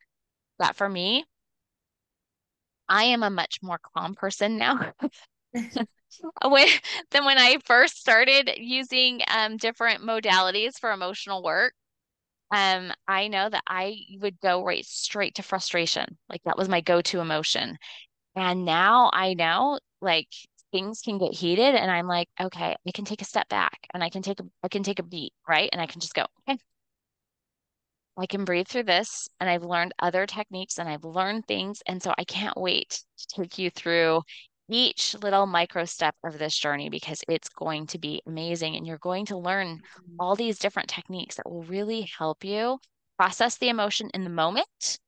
that 0.60 0.76
for 0.76 0.90
me, 0.90 1.26
I 2.88 3.06
am 3.06 3.24
a 3.24 3.30
much 3.30 3.60
more 3.62 3.80
calm 3.80 4.16
person 4.16 4.58
now. 4.58 4.94
when, 6.44 6.68
than 7.12 7.26
when 7.26 7.38
I 7.38 7.58
first 7.66 8.00
started 8.00 8.52
using 8.58 9.22
um, 9.34 9.58
different 9.58 10.02
modalities 10.02 10.80
for 10.80 10.92
emotional 10.92 11.44
work. 11.44 11.74
Um, 12.52 12.94
I 13.08 13.28
know 13.28 13.50
that 13.50 13.64
I 13.68 13.98
would 14.20 14.40
go 14.40 14.64
right 14.64 14.86
straight 14.86 15.36
to 15.36 15.44
frustration. 15.44 16.18
Like 16.30 16.42
that 16.46 16.58
was 16.58 16.70
my 16.70 16.82
go-to 16.82 17.20
emotion. 17.20 17.78
And 18.36 18.66
now 18.66 19.10
I 19.14 19.34
know 19.34 19.80
like 20.02 20.30
things 20.72 21.02
can 21.02 21.18
get 21.18 21.34
heated 21.34 21.76
and 21.76 21.90
I'm 21.92 22.08
like, 22.08 22.28
okay, 22.40 22.76
I 22.88 22.92
can 22.92 23.06
take 23.06 23.22
a 23.22 23.26
step 23.26 23.50
back 23.50 23.88
and 23.94 24.04
I 24.04 24.10
can 24.10 24.22
take 24.22 24.40
a 24.40 24.44
I 24.64 24.68
can 24.68 24.84
take 24.84 25.00
a 25.00 25.04
beat, 25.04 25.34
right? 25.48 25.70
And 25.72 25.82
I 25.82 25.88
can 25.88 26.02
just 26.02 26.14
go, 26.14 26.26
okay. 26.50 26.60
I 28.18 28.26
can 28.26 28.46
breathe 28.46 28.68
through 28.68 28.84
this 28.84 29.28
and 29.40 29.50
I've 29.50 29.64
learned 29.64 29.94
other 30.00 30.26
techniques 30.26 30.78
and 30.80 30.88
I've 30.88 31.04
learned 31.04 31.48
things. 31.48 31.82
And 31.88 32.02
so 32.02 32.14
I 32.18 32.24
can't 32.24 32.58
wait 32.58 33.04
to 33.18 33.28
take 33.42 33.58
you 33.58 33.70
through 33.70 34.22
each 34.70 35.16
little 35.22 35.46
micro 35.46 35.86
step 35.86 36.16
of 36.24 36.40
this 36.40 36.58
journey 36.58 36.90
because 36.90 37.22
it's 37.28 37.50
going 37.50 37.88
to 37.88 38.00
be 38.00 38.22
amazing. 38.26 38.76
And 38.76 38.86
you're 38.86 38.98
going 38.98 39.26
to 39.28 39.38
learn 39.38 39.78
mm-hmm. 39.78 40.16
all 40.20 40.36
these 40.36 40.60
different 40.60 40.90
techniques 40.90 41.36
that 41.36 41.50
will 41.50 41.64
really 41.64 42.10
help 42.18 42.44
you 42.44 42.80
process 43.18 43.58
the 43.58 43.70
emotion 43.70 44.10
in 44.14 44.24
the 44.24 44.30
moment 44.30 45.00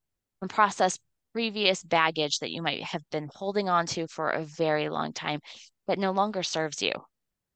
and 0.42 0.50
process 0.50 1.00
previous 1.34 1.84
baggage 1.84 2.40
that 2.40 2.52
you 2.52 2.62
might 2.62 2.84
have 2.84 3.04
been 3.12 3.30
holding 3.34 3.70
on 3.70 3.86
to 3.86 4.08
for 4.08 4.30
a 4.30 4.44
very 4.44 4.90
long 4.90 5.14
time 5.14 5.40
that 5.88 6.00
no 6.00 6.12
longer 6.12 6.44
serves 6.44 6.82
you. 6.82 6.92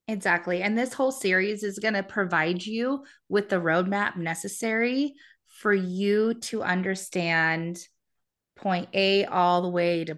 Exactly. 0.08 0.62
And 0.62 0.77
this 0.77 0.93
whole 0.93 1.12
series 1.12 1.63
is 1.63 1.79
going 1.79 1.93
to 1.93 2.03
provide 2.03 2.65
you 2.65 3.03
with 3.29 3.50
the 3.50 3.55
roadmap 3.58 4.17
necessary 4.17 5.13
for 5.48 5.74
you 5.74 6.34
to 6.34 6.63
understand 6.63 7.79
point 8.55 8.89
A 8.93 9.25
all 9.25 9.62
the 9.62 9.70
way 9.70 10.05
to 10.05 10.17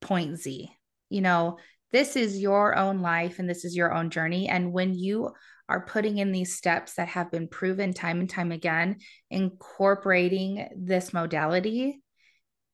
point 0.00 0.38
Z. 0.38 0.70
You 1.12 1.20
know, 1.20 1.58
this 1.92 2.16
is 2.16 2.40
your 2.40 2.76
own 2.76 3.00
life 3.00 3.38
and 3.38 3.48
this 3.48 3.64
is 3.64 3.76
your 3.76 3.92
own 3.92 4.10
journey. 4.10 4.48
And 4.48 4.72
when 4.72 4.94
you 4.94 5.30
are 5.68 5.84
putting 5.86 6.18
in 6.18 6.32
these 6.32 6.56
steps 6.56 6.94
that 6.94 7.08
have 7.08 7.30
been 7.30 7.48
proven 7.48 7.92
time 7.92 8.20
and 8.20 8.28
time 8.28 8.50
again, 8.50 8.96
incorporating 9.30 10.68
this 10.76 11.12
modality, 11.12 12.02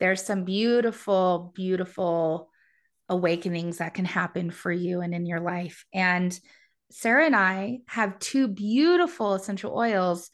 there's 0.00 0.22
some 0.22 0.44
beautiful, 0.44 1.52
beautiful 1.54 2.50
awakenings 3.08 3.78
that 3.78 3.94
can 3.94 4.04
happen 4.04 4.50
for 4.50 4.70
you 4.70 5.00
and 5.00 5.14
in 5.14 5.26
your 5.26 5.40
life. 5.40 5.84
And 5.92 6.38
Sarah 6.90 7.26
and 7.26 7.36
I 7.36 7.80
have 7.88 8.18
two 8.18 8.48
beautiful 8.48 9.34
essential 9.34 9.76
oils 9.76 10.30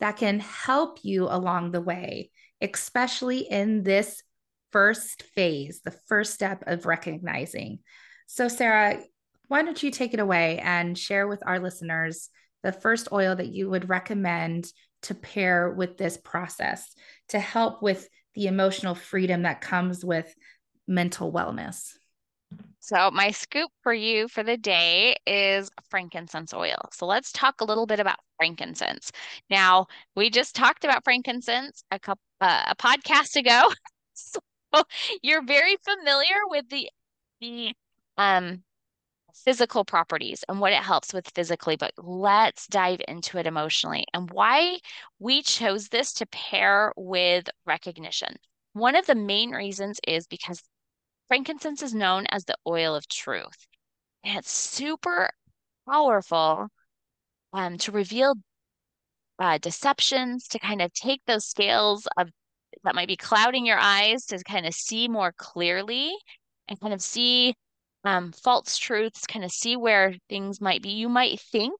that 0.00 0.16
can 0.16 0.40
help 0.40 0.98
you 1.02 1.24
along 1.24 1.72
the 1.72 1.80
way, 1.80 2.30
especially 2.60 3.40
in 3.40 3.82
this 3.82 4.22
first 4.72 5.22
phase, 5.22 5.80
the 5.84 5.96
first 6.08 6.34
step 6.34 6.64
of 6.66 6.86
recognizing. 6.86 7.80
So, 8.26 8.48
Sarah, 8.48 9.00
why 9.48 9.62
don't 9.62 9.82
you 9.82 9.90
take 9.90 10.14
it 10.14 10.20
away 10.20 10.58
and 10.58 10.96
share 10.96 11.26
with 11.26 11.42
our 11.46 11.58
listeners 11.58 12.28
the 12.62 12.72
first 12.72 13.08
oil 13.12 13.34
that 13.36 13.48
you 13.48 13.70
would 13.70 13.88
recommend 13.88 14.70
to 15.02 15.14
pair 15.14 15.70
with 15.70 15.96
this 15.96 16.18
process 16.18 16.94
to 17.28 17.38
help 17.38 17.82
with 17.82 18.08
the 18.34 18.46
emotional 18.46 18.94
freedom 18.94 19.42
that 19.42 19.60
comes 19.60 20.04
with 20.04 20.32
mental 20.86 21.32
wellness? 21.32 21.92
So, 22.80 23.10
my 23.10 23.32
scoop 23.32 23.70
for 23.82 23.92
you 23.92 24.28
for 24.28 24.42
the 24.42 24.56
day 24.56 25.16
is 25.26 25.70
frankincense 25.90 26.54
oil. 26.54 26.78
So, 26.92 27.06
let's 27.06 27.32
talk 27.32 27.60
a 27.60 27.64
little 27.64 27.86
bit 27.86 28.00
about 28.00 28.18
frankincense. 28.38 29.12
Now, 29.50 29.86
we 30.16 30.30
just 30.30 30.54
talked 30.54 30.84
about 30.84 31.04
frankincense 31.04 31.82
a 31.90 31.98
couple 31.98 32.22
uh, 32.40 32.64
a 32.68 32.76
podcast 32.76 33.36
ago. 33.36 33.70
so, 34.14 34.40
you're 35.22 35.44
very 35.44 35.76
familiar 35.76 36.36
with 36.48 36.68
the 36.68 36.90
the 37.40 37.74
um 38.16 38.62
physical 39.44 39.84
properties 39.84 40.44
and 40.48 40.60
what 40.60 40.72
it 40.72 40.82
helps 40.82 41.12
with 41.12 41.30
physically, 41.34 41.76
but 41.76 41.92
let's 41.98 42.66
dive 42.66 43.00
into 43.08 43.38
it 43.38 43.46
emotionally 43.46 44.04
and 44.14 44.30
why 44.30 44.78
we 45.18 45.42
chose 45.42 45.88
this 45.88 46.12
to 46.14 46.26
pair 46.26 46.92
with 46.96 47.48
recognition. 47.66 48.36
One 48.72 48.96
of 48.96 49.06
the 49.06 49.14
main 49.14 49.50
reasons 49.50 50.00
is 50.06 50.26
because 50.26 50.62
frankincense 51.28 51.82
is 51.82 51.94
known 51.94 52.26
as 52.30 52.44
the 52.44 52.56
oil 52.66 52.94
of 52.94 53.08
truth. 53.08 53.66
And 54.24 54.38
it's 54.38 54.50
super 54.50 55.30
powerful 55.88 56.68
um, 57.52 57.78
to 57.78 57.92
reveal 57.92 58.34
uh, 59.38 59.58
deceptions, 59.58 60.48
to 60.48 60.58
kind 60.58 60.82
of 60.82 60.92
take 60.92 61.22
those 61.26 61.46
scales 61.46 62.06
of 62.16 62.30
that 62.84 62.94
might 62.94 63.08
be 63.08 63.16
clouding 63.16 63.66
your 63.66 63.78
eyes 63.78 64.24
to 64.26 64.42
kind 64.44 64.66
of 64.66 64.74
see 64.74 65.08
more 65.08 65.32
clearly 65.36 66.14
and 66.68 66.80
kind 66.80 66.94
of 66.94 67.02
see 67.02 67.54
um, 68.04 68.32
false 68.32 68.76
truths, 68.76 69.26
kind 69.26 69.44
of 69.44 69.50
see 69.50 69.76
where 69.76 70.14
things 70.28 70.60
might 70.60 70.82
be. 70.82 70.90
You 70.90 71.08
might 71.08 71.40
think 71.40 71.78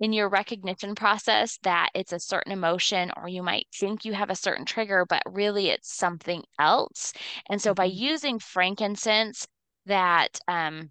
in 0.00 0.12
your 0.12 0.28
recognition 0.28 0.94
process 0.94 1.58
that 1.62 1.90
it's 1.94 2.12
a 2.12 2.18
certain 2.18 2.52
emotion, 2.52 3.12
or 3.16 3.28
you 3.28 3.42
might 3.42 3.66
think 3.74 4.04
you 4.04 4.12
have 4.12 4.30
a 4.30 4.34
certain 4.34 4.64
trigger, 4.64 5.06
but 5.08 5.22
really 5.26 5.68
it's 5.68 5.96
something 5.96 6.42
else. 6.58 7.12
And 7.48 7.60
so 7.60 7.72
by 7.72 7.88
mm-hmm. 7.88 8.02
using 8.04 8.38
frankincense, 8.38 9.46
that 9.86 10.38
um, 10.46 10.90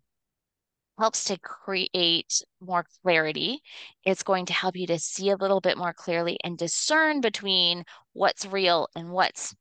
helps 1.01 1.24
to 1.24 1.39
create 1.39 2.43
more 2.60 2.86
clarity. 3.01 3.60
It's 4.05 4.22
going 4.22 4.46
to 4.46 4.53
help 4.53 4.75
you 4.75 4.86
to 4.86 5.00
see 5.00 5.31
a 5.31 5.36
little 5.36 5.60
bit 5.60 5.75
more 5.75 5.93
clearly 5.93 6.38
and 6.43 6.55
discern 6.55 7.22
between 7.22 7.86
what's 8.13 8.46
real 8.46 8.88
and 8.96 9.10
what's 9.10 9.55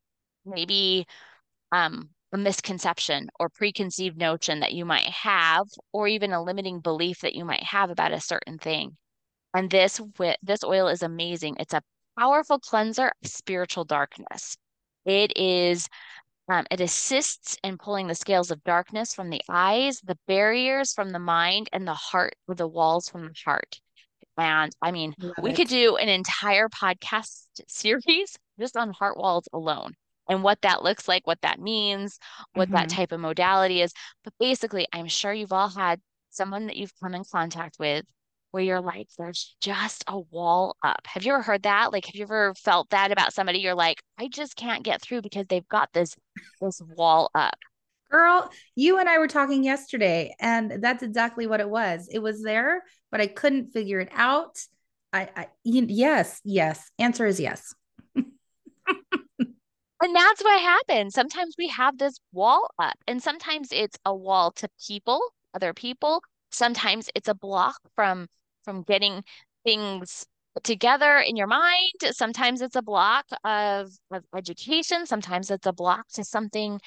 maybe 0.44 1.06
um, 1.72 2.10
a 2.34 2.36
misconception 2.36 3.30
or 3.40 3.48
preconceived 3.48 4.18
notion 4.18 4.60
that 4.60 4.74
you 4.74 4.84
might 4.84 5.06
have, 5.06 5.66
or 5.94 6.06
even 6.06 6.34
a 6.34 6.42
limiting 6.42 6.80
belief 6.80 7.20
that 7.20 7.34
you 7.34 7.46
might 7.46 7.62
have 7.62 7.88
about 7.88 8.12
a 8.12 8.20
certain 8.20 8.58
thing. 8.58 8.98
And 9.54 9.70
this 9.70 9.98
this 10.42 10.62
oil 10.62 10.88
is 10.88 11.02
amazing. 11.02 11.56
It's 11.58 11.72
a 11.72 11.82
powerful 12.18 12.58
cleanser 12.58 13.06
of 13.06 13.30
spiritual 13.30 13.84
darkness. 13.84 14.58
It 15.06 15.32
is 15.38 15.88
um, 16.50 16.66
it 16.68 16.80
assists 16.80 17.56
in 17.62 17.78
pulling 17.78 18.08
the 18.08 18.14
scales 18.14 18.50
of 18.50 18.64
darkness 18.64 19.14
from 19.14 19.30
the 19.30 19.40
eyes, 19.48 20.00
the 20.00 20.18
barriers 20.26 20.92
from 20.92 21.10
the 21.10 21.20
mind, 21.20 21.68
and 21.72 21.86
the 21.86 21.94
heart, 21.94 22.34
the 22.48 22.66
walls 22.66 23.08
from 23.08 23.22
the 23.22 23.34
heart. 23.44 23.80
And 24.36 24.72
I 24.82 24.90
mean, 24.90 25.14
Love 25.20 25.34
we 25.40 25.50
it. 25.50 25.56
could 25.56 25.68
do 25.68 25.96
an 25.96 26.08
entire 26.08 26.68
podcast 26.68 27.46
series 27.68 28.36
just 28.58 28.76
on 28.76 28.92
heart 28.92 29.16
walls 29.16 29.48
alone 29.52 29.92
and 30.28 30.42
what 30.42 30.60
that 30.62 30.82
looks 30.82 31.06
like, 31.06 31.24
what 31.24 31.40
that 31.42 31.60
means, 31.60 32.18
what 32.54 32.66
mm-hmm. 32.66 32.74
that 32.74 32.88
type 32.88 33.12
of 33.12 33.20
modality 33.20 33.80
is. 33.80 33.92
But 34.24 34.32
basically, 34.40 34.88
I'm 34.92 35.06
sure 35.06 35.32
you've 35.32 35.52
all 35.52 35.68
had 35.68 36.00
someone 36.30 36.66
that 36.66 36.76
you've 36.76 36.94
come 37.00 37.14
in 37.14 37.22
contact 37.30 37.76
with 37.78 38.04
where 38.50 38.62
you're 38.62 38.80
like, 38.80 39.08
there's 39.18 39.56
just 39.60 40.04
a 40.06 40.18
wall 40.18 40.76
up. 40.82 41.06
Have 41.06 41.24
you 41.24 41.32
ever 41.32 41.42
heard 41.42 41.62
that? 41.64 41.92
Like, 41.92 42.06
have 42.06 42.14
you 42.14 42.22
ever 42.22 42.54
felt 42.54 42.90
that 42.90 43.12
about 43.12 43.32
somebody? 43.32 43.58
You're 43.60 43.74
like, 43.74 44.02
I 44.18 44.28
just 44.28 44.56
can't 44.56 44.82
get 44.82 45.00
through 45.00 45.22
because 45.22 45.46
they've 45.48 45.68
got 45.68 45.92
this 45.92 46.16
this 46.60 46.80
wall 46.96 47.30
up. 47.34 47.56
Girl, 48.10 48.50
you 48.74 48.98
and 48.98 49.08
I 49.08 49.18
were 49.18 49.28
talking 49.28 49.62
yesterday, 49.62 50.34
and 50.40 50.82
that's 50.82 51.02
exactly 51.02 51.46
what 51.46 51.60
it 51.60 51.70
was. 51.70 52.08
It 52.12 52.18
was 52.18 52.42
there, 52.42 52.82
but 53.10 53.20
I 53.20 53.28
couldn't 53.28 53.72
figure 53.72 54.00
it 54.00 54.10
out. 54.12 54.58
I, 55.12 55.28
I 55.36 55.46
yes, 55.64 56.40
yes. 56.44 56.90
Answer 56.98 57.26
is 57.26 57.38
yes. 57.38 57.74
And 60.02 60.16
that's 60.16 60.42
what 60.42 60.60
happens. 60.60 61.14
Sometimes 61.14 61.56
we 61.58 61.68
have 61.68 61.98
this 61.98 62.18
wall 62.32 62.70
up, 62.78 62.96
and 63.06 63.22
sometimes 63.22 63.68
it's 63.70 63.98
a 64.06 64.14
wall 64.14 64.50
to 64.52 64.68
people, 64.86 65.20
other 65.54 65.74
people. 65.74 66.22
Sometimes 66.52 67.10
it's 67.14 67.28
a 67.28 67.34
block 67.34 67.78
from 67.94 68.26
from 68.64 68.82
getting 68.82 69.22
things 69.64 70.26
together 70.62 71.18
in 71.18 71.36
your 71.36 71.46
mind. 71.46 71.92
Sometimes 72.10 72.60
it's 72.60 72.76
a 72.76 72.82
block 72.82 73.26
of, 73.44 73.90
of 74.10 74.24
education. 74.36 75.06
Sometimes 75.06 75.50
it's 75.50 75.66
a 75.66 75.72
block 75.72 76.08
to 76.14 76.24
something 76.24 76.80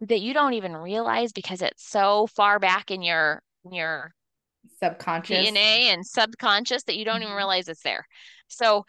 that 0.00 0.20
you 0.20 0.32
don't 0.32 0.54
even 0.54 0.76
realize 0.76 1.32
because 1.32 1.60
it's 1.62 1.86
so 1.86 2.26
far 2.28 2.58
back 2.58 2.90
in 2.90 3.02
your 3.02 3.42
in 3.64 3.74
your 3.74 4.14
subconscious 4.78 5.50
DNA 5.50 5.92
and 5.92 6.06
subconscious 6.06 6.84
that 6.84 6.96
you 6.96 7.04
don't 7.04 7.16
mm-hmm. 7.16 7.24
even 7.24 7.36
realize 7.36 7.68
it's 7.68 7.82
there. 7.82 8.06
So 8.48 8.84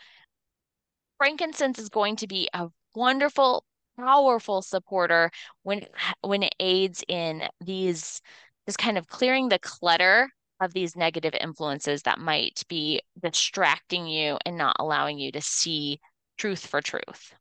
frankincense 1.18 1.80
is 1.80 1.90
going 1.90 2.16
to 2.18 2.28
be 2.28 2.48
a 2.54 2.70
wonderful, 2.96 3.66
powerful 3.98 4.62
supporter 4.62 5.32
when 5.64 5.86
when 6.22 6.44
it 6.44 6.56
aids 6.60 7.04
in 7.08 7.44
these 7.60 8.22
just 8.66 8.78
kind 8.78 8.98
of 8.98 9.08
clearing 9.08 9.50
the 9.50 9.60
clutter 9.60 10.30
of 10.62 10.74
these 10.74 10.96
negative 10.96 11.34
influences 11.40 12.04
that 12.04 12.20
might 12.20 12.64
be 12.70 13.02
distracting 13.22 14.08
you 14.08 14.38
and 14.46 14.58
not 14.58 14.76
allowing 14.80 15.18
you 15.20 15.32
to 15.32 15.42
see 15.42 16.00
truth 16.38 16.66
for 16.66 16.82
truth. 16.82 17.34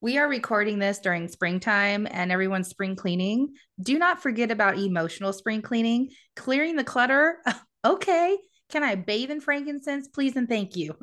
We 0.00 0.18
are 0.18 0.28
recording 0.28 0.78
this 0.78 0.98
during 0.98 1.28
springtime 1.28 2.06
and 2.10 2.30
everyone's 2.30 2.68
spring 2.68 2.96
cleaning. 2.96 3.54
Do 3.80 3.98
not 3.98 4.22
forget 4.22 4.50
about 4.50 4.78
emotional 4.78 5.32
spring 5.32 5.62
cleaning, 5.62 6.10
clearing 6.34 6.76
the 6.76 6.84
clutter. 6.84 7.38
Okay. 7.84 8.36
Can 8.68 8.82
I 8.82 8.96
bathe 8.96 9.30
in 9.30 9.40
frankincense, 9.40 10.08
please? 10.08 10.34
And 10.34 10.48
thank 10.48 10.74
you. 10.74 10.96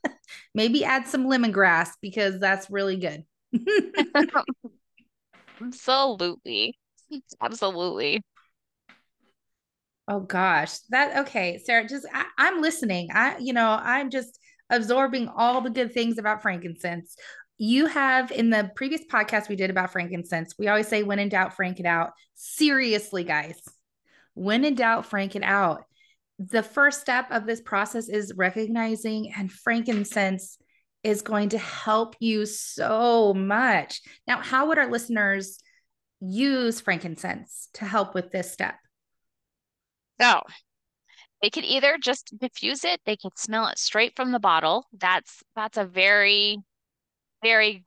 Maybe 0.54 0.86
add 0.86 1.06
some 1.06 1.26
lemongrass 1.26 1.90
because 2.00 2.40
that's 2.40 2.70
really 2.70 2.96
good. 2.96 3.24
Absolutely. 5.60 6.78
Absolutely. 7.42 8.22
Oh 10.10 10.18
gosh. 10.18 10.76
That 10.88 11.20
okay, 11.20 11.60
Sarah, 11.64 11.86
just 11.86 12.04
I, 12.12 12.24
I'm 12.36 12.60
listening. 12.60 13.10
I, 13.14 13.38
you 13.38 13.52
know, 13.52 13.78
I'm 13.80 14.10
just 14.10 14.40
absorbing 14.68 15.28
all 15.28 15.60
the 15.60 15.70
good 15.70 15.94
things 15.94 16.18
about 16.18 16.42
frankincense. 16.42 17.14
You 17.58 17.86
have 17.86 18.32
in 18.32 18.50
the 18.50 18.72
previous 18.74 19.02
podcast 19.08 19.48
we 19.48 19.54
did 19.54 19.70
about 19.70 19.92
frankincense, 19.92 20.54
we 20.58 20.66
always 20.66 20.88
say 20.88 21.04
when 21.04 21.20
in 21.20 21.28
doubt, 21.28 21.54
frank 21.54 21.78
it 21.78 21.86
out. 21.86 22.10
Seriously, 22.34 23.22
guys. 23.22 23.60
When 24.34 24.64
in 24.64 24.74
doubt, 24.74 25.06
frank 25.06 25.36
it 25.36 25.44
out. 25.44 25.84
The 26.40 26.64
first 26.64 27.00
step 27.00 27.30
of 27.30 27.46
this 27.46 27.60
process 27.60 28.08
is 28.08 28.32
recognizing 28.34 29.32
and 29.36 29.52
frankincense 29.52 30.58
is 31.04 31.22
going 31.22 31.50
to 31.50 31.58
help 31.58 32.16
you 32.18 32.46
so 32.46 33.32
much. 33.32 34.00
Now, 34.26 34.40
how 34.40 34.66
would 34.68 34.78
our 34.78 34.90
listeners 34.90 35.58
use 36.20 36.80
frankincense 36.80 37.68
to 37.74 37.84
help 37.84 38.16
with 38.16 38.32
this 38.32 38.50
step? 38.50 38.74
So, 40.20 40.42
they 41.42 41.50
could 41.50 41.64
either 41.64 41.98
just 41.98 42.36
diffuse 42.38 42.84
it, 42.84 43.00
they 43.06 43.16
could 43.16 43.38
smell 43.38 43.66
it 43.68 43.78
straight 43.78 44.16
from 44.16 44.32
the 44.32 44.40
bottle. 44.40 44.86
That's 44.92 45.42
that's 45.56 45.78
a 45.78 45.84
very 45.84 46.58
very 47.42 47.84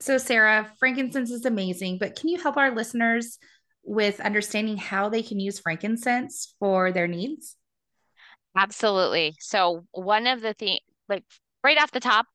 So, 0.00 0.18
Sarah, 0.18 0.72
frankincense 0.78 1.30
is 1.30 1.44
amazing, 1.44 1.98
but 1.98 2.16
can 2.16 2.28
you 2.28 2.40
help 2.40 2.56
our 2.56 2.74
listeners 2.74 3.38
with 3.84 4.20
understanding 4.20 4.76
how 4.76 5.08
they 5.08 5.22
can 5.22 5.38
use 5.38 5.60
frankincense 5.60 6.54
for 6.58 6.92
their 6.92 7.06
needs? 7.06 7.56
Absolutely. 8.56 9.34
So, 9.40 9.86
one 9.92 10.26
of 10.26 10.40
the 10.40 10.54
things, 10.54 10.80
like 11.08 11.24
right 11.64 11.78
off 11.78 11.90
the 11.90 12.00
top, 12.00 12.26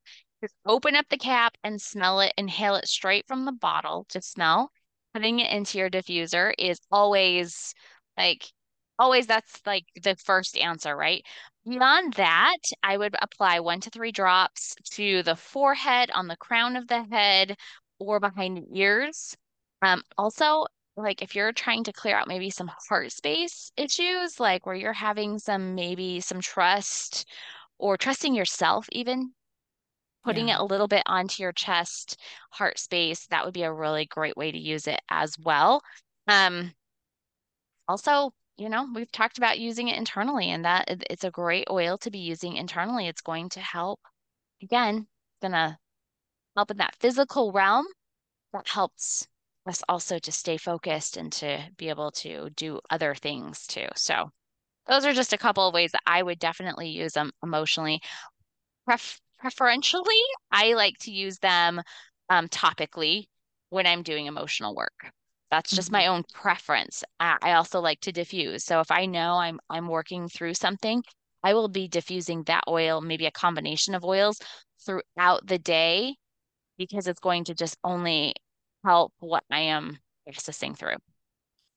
just 0.42 0.56
open 0.66 0.96
up 0.96 1.06
the 1.10 1.18
cap 1.18 1.56
and 1.64 1.82
smell 1.82 2.20
it, 2.22 2.34
inhale 2.38 2.76
it 2.76 2.88
straight 2.88 3.28
from 3.28 3.46
the 3.46 3.52
bottle 3.52 4.06
to 4.10 4.22
smell. 4.22 4.72
Putting 5.14 5.40
it 5.40 5.52
into 5.52 5.78
your 5.78 5.90
diffuser 5.90 6.54
is 6.58 6.80
always 6.92 7.74
like, 8.18 8.46
always 9.00 9.28
that's 9.28 9.62
like 9.66 9.86
the 10.04 10.16
first 10.16 10.58
answer, 10.58 10.96
right? 10.96 11.24
Beyond 11.68 12.14
that, 12.14 12.58
I 12.84 12.98
would 12.98 13.16
apply 13.22 13.60
one 13.60 13.80
to 13.82 13.90
three 13.90 14.12
drops 14.12 14.76
to 14.94 15.24
the 15.24 15.36
forehead, 15.36 16.12
on 16.12 16.28
the 16.28 16.38
crown 16.38 16.76
of 16.76 16.88
the 16.88 17.04
head, 17.04 17.56
or 18.00 18.20
behind 18.20 18.58
the 18.58 18.66
ears. 18.80 19.36
Um, 19.82 20.04
also, 20.18 20.66
like 20.98 21.22
if 21.22 21.36
you're 21.36 21.54
trying 21.54 21.84
to 21.84 21.94
clear 21.94 22.18
out 22.18 22.28
maybe 22.28 22.50
some 22.50 22.72
heart 22.90 23.12
space 23.12 23.72
issues, 23.78 24.40
like 24.40 24.66
where 24.66 24.76
you're 24.76 24.94
having 24.94 25.38
some 25.38 25.76
maybe 25.76 26.20
some 26.20 26.42
trust 26.42 27.26
or 27.78 27.98
trusting 27.98 28.34
yourself, 28.34 28.88
even 28.92 29.32
putting 30.24 30.48
yeah. 30.48 30.56
it 30.56 30.62
a 30.62 30.66
little 30.66 30.88
bit 30.88 31.04
onto 31.06 31.44
your 31.44 31.54
chest, 31.54 32.18
heart 32.52 32.80
space, 32.80 33.28
that 33.28 33.46
would 33.46 33.54
be 33.54 33.64
a 33.64 33.72
really 33.72 34.06
great 34.08 34.36
way 34.36 34.52
to 34.52 34.58
use 34.58 34.88
it 34.88 35.00
as 35.10 35.36
well. 35.40 35.82
Um, 36.28 36.74
also, 37.88 38.32
you 38.58 38.68
know, 38.68 38.88
we've 38.94 39.12
talked 39.12 39.38
about 39.38 39.60
using 39.60 39.88
it 39.88 39.98
internally, 39.98 40.50
and 40.50 40.66
that 40.66 40.86
it's 41.10 41.24
a 41.24 41.32
great 41.32 41.68
oil 41.70 41.98
to 42.00 42.10
be 42.10 42.18
using 42.18 42.58
internally. 42.58 43.08
It's 43.08 43.22
going 43.22 43.50
to 43.50 43.60
help, 43.60 44.00
again, 44.64 45.08
gonna 45.42 45.78
help 46.56 46.72
in 46.72 46.78
that 46.78 46.96
physical 47.00 47.52
realm. 47.52 47.86
That 48.52 48.68
helps 48.68 49.28
us 49.68 49.84
also 49.90 50.20
to 50.20 50.32
stay 50.32 50.58
focused 50.58 51.18
and 51.18 51.32
to 51.34 51.60
be 51.78 51.90
able 51.90 52.12
to 52.12 52.50
do 52.52 52.80
other 52.90 53.16
things 53.16 53.68
too. 53.68 53.88
So 53.96 54.32
those 54.88 55.06
are 55.06 55.14
just 55.14 55.34
a 55.34 55.38
couple 55.38 55.68
of 55.68 55.74
ways 55.74 55.92
that 55.92 56.04
I 56.06 56.24
would 56.24 56.40
definitely 56.40 56.90
use 56.90 57.14
them 57.14 57.32
emotionally. 57.44 58.02
Pref- 58.86 59.20
preferentially, 59.40 60.22
I 60.52 60.74
like 60.74 60.98
to 61.02 61.12
use 61.12 61.38
them 61.40 61.82
um, 62.30 62.48
topically 62.48 63.26
when 63.70 63.86
I'm 63.86 64.04
doing 64.04 64.26
emotional 64.26 64.76
work. 64.76 65.12
That's 65.52 65.72
just 65.72 65.88
mm-hmm. 65.88 65.94
my 65.94 66.08
own 66.08 66.24
preference. 66.34 67.04
I 67.20 67.54
also 67.54 67.80
like 67.80 68.02
to 68.02 68.12
diffuse. 68.12 68.66
So 68.66 68.82
if 68.82 68.92
I 68.92 69.06
know 69.06 69.36
I'm 69.36 69.60
I'm 69.70 69.88
working 69.88 70.28
through 70.28 70.56
something, 70.56 71.04
I 71.44 71.54
will 71.54 71.70
be 71.70 71.88
diffusing 71.88 72.44
that 72.44 72.66
oil, 72.68 73.00
maybe 73.00 73.26
a 73.26 73.32
combination 73.32 73.96
of 73.96 74.04
oils 74.04 74.40
throughout 74.86 75.48
the 75.48 75.58
day 75.58 76.16
because 76.78 77.08
it's 77.08 77.20
going 77.20 77.46
to 77.46 77.56
just 77.56 77.78
only 77.84 78.34
help 78.88 79.12
what 79.20 79.44
I 79.52 79.60
am 79.60 79.98
processing 80.26 80.74
through. 80.74 80.96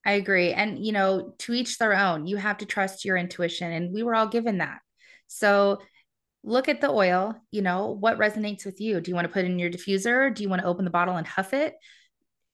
I 0.07 0.13
agree. 0.13 0.53
And, 0.53 0.85
you 0.85 0.93
know, 0.93 1.35
to 1.41 1.53
each 1.53 1.77
their 1.77 1.95
own, 1.95 2.27
you 2.27 2.37
have 2.37 2.59
to 2.59 2.67
trust 2.67 3.05
your 3.05 3.17
intuition. 3.17 3.73
And 3.73 3.93
we 3.93 4.05
were 4.05 4.15
all 4.15 4.29
given 4.29 4.59
that. 4.59 4.79
So 5.27 5.81
look 6.45 6.69
at 6.69 6.81
the 6.81 6.89
oil, 6.89 7.35
you 7.51 7.63
know, 7.63 7.89
what 7.99 8.19
resonates 8.19 8.65
with 8.65 8.81
you? 8.81 9.01
Do 9.01 9.11
you 9.11 9.15
want 9.17 9.27
to 9.27 9.33
put 9.33 9.45
in 9.45 9.59
your 9.59 9.71
diffuser? 9.71 10.33
Do 10.33 10.43
you 10.45 10.49
want 10.49 10.63
to 10.63 10.69
open 10.69 10.85
the 10.85 10.91
bottle 10.91 11.17
and 11.17 11.27
huff 11.27 11.53
it? 11.53 11.75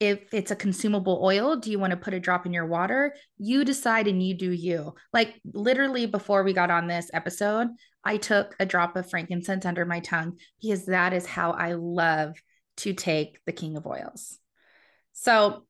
If 0.00 0.32
it's 0.32 0.50
a 0.50 0.56
consumable 0.56 1.20
oil, 1.22 1.56
do 1.56 1.70
you 1.70 1.78
want 1.78 1.90
to 1.90 1.96
put 1.96 2.14
a 2.14 2.20
drop 2.20 2.46
in 2.46 2.52
your 2.52 2.66
water? 2.66 3.14
You 3.38 3.64
decide 3.64 4.08
and 4.08 4.22
you 4.22 4.34
do 4.34 4.50
you. 4.50 4.94
Like 5.12 5.38
literally 5.52 6.06
before 6.06 6.42
we 6.42 6.52
got 6.52 6.70
on 6.70 6.86
this 6.86 7.10
episode, 7.12 7.68
I 8.04 8.16
took 8.16 8.56
a 8.58 8.66
drop 8.66 8.96
of 8.96 9.08
frankincense 9.08 9.66
under 9.66 9.84
my 9.84 10.00
tongue 10.00 10.38
because 10.60 10.86
that 10.86 11.12
is 11.12 11.26
how 11.26 11.52
I 11.52 11.74
love 11.74 12.34
to 12.78 12.92
take 12.92 13.38
the 13.46 13.52
king 13.52 13.76
of 13.76 13.86
oils. 13.86 14.38
So, 15.18 15.64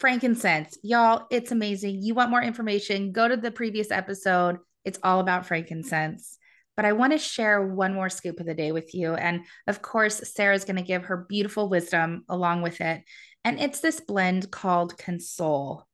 frankincense, 0.00 0.76
y'all, 0.82 1.28
it's 1.30 1.52
amazing. 1.52 2.02
You 2.02 2.14
want 2.14 2.30
more 2.30 2.42
information? 2.42 3.12
Go 3.12 3.28
to 3.28 3.36
the 3.36 3.52
previous 3.52 3.92
episode. 3.92 4.58
It's 4.84 4.98
all 5.04 5.20
about 5.20 5.46
frankincense. 5.46 6.36
But 6.76 6.86
I 6.86 6.92
want 6.92 7.12
to 7.12 7.18
share 7.18 7.64
one 7.64 7.94
more 7.94 8.08
scoop 8.08 8.40
of 8.40 8.46
the 8.46 8.54
day 8.54 8.72
with 8.72 8.92
you. 8.92 9.14
And 9.14 9.42
of 9.68 9.80
course, 9.80 10.20
Sarah's 10.34 10.64
going 10.64 10.76
to 10.76 10.82
give 10.82 11.04
her 11.04 11.24
beautiful 11.28 11.68
wisdom 11.68 12.24
along 12.28 12.62
with 12.62 12.80
it. 12.80 13.04
And 13.44 13.60
it's 13.60 13.78
this 13.78 14.00
blend 14.00 14.50
called 14.50 14.98
Console. 14.98 15.86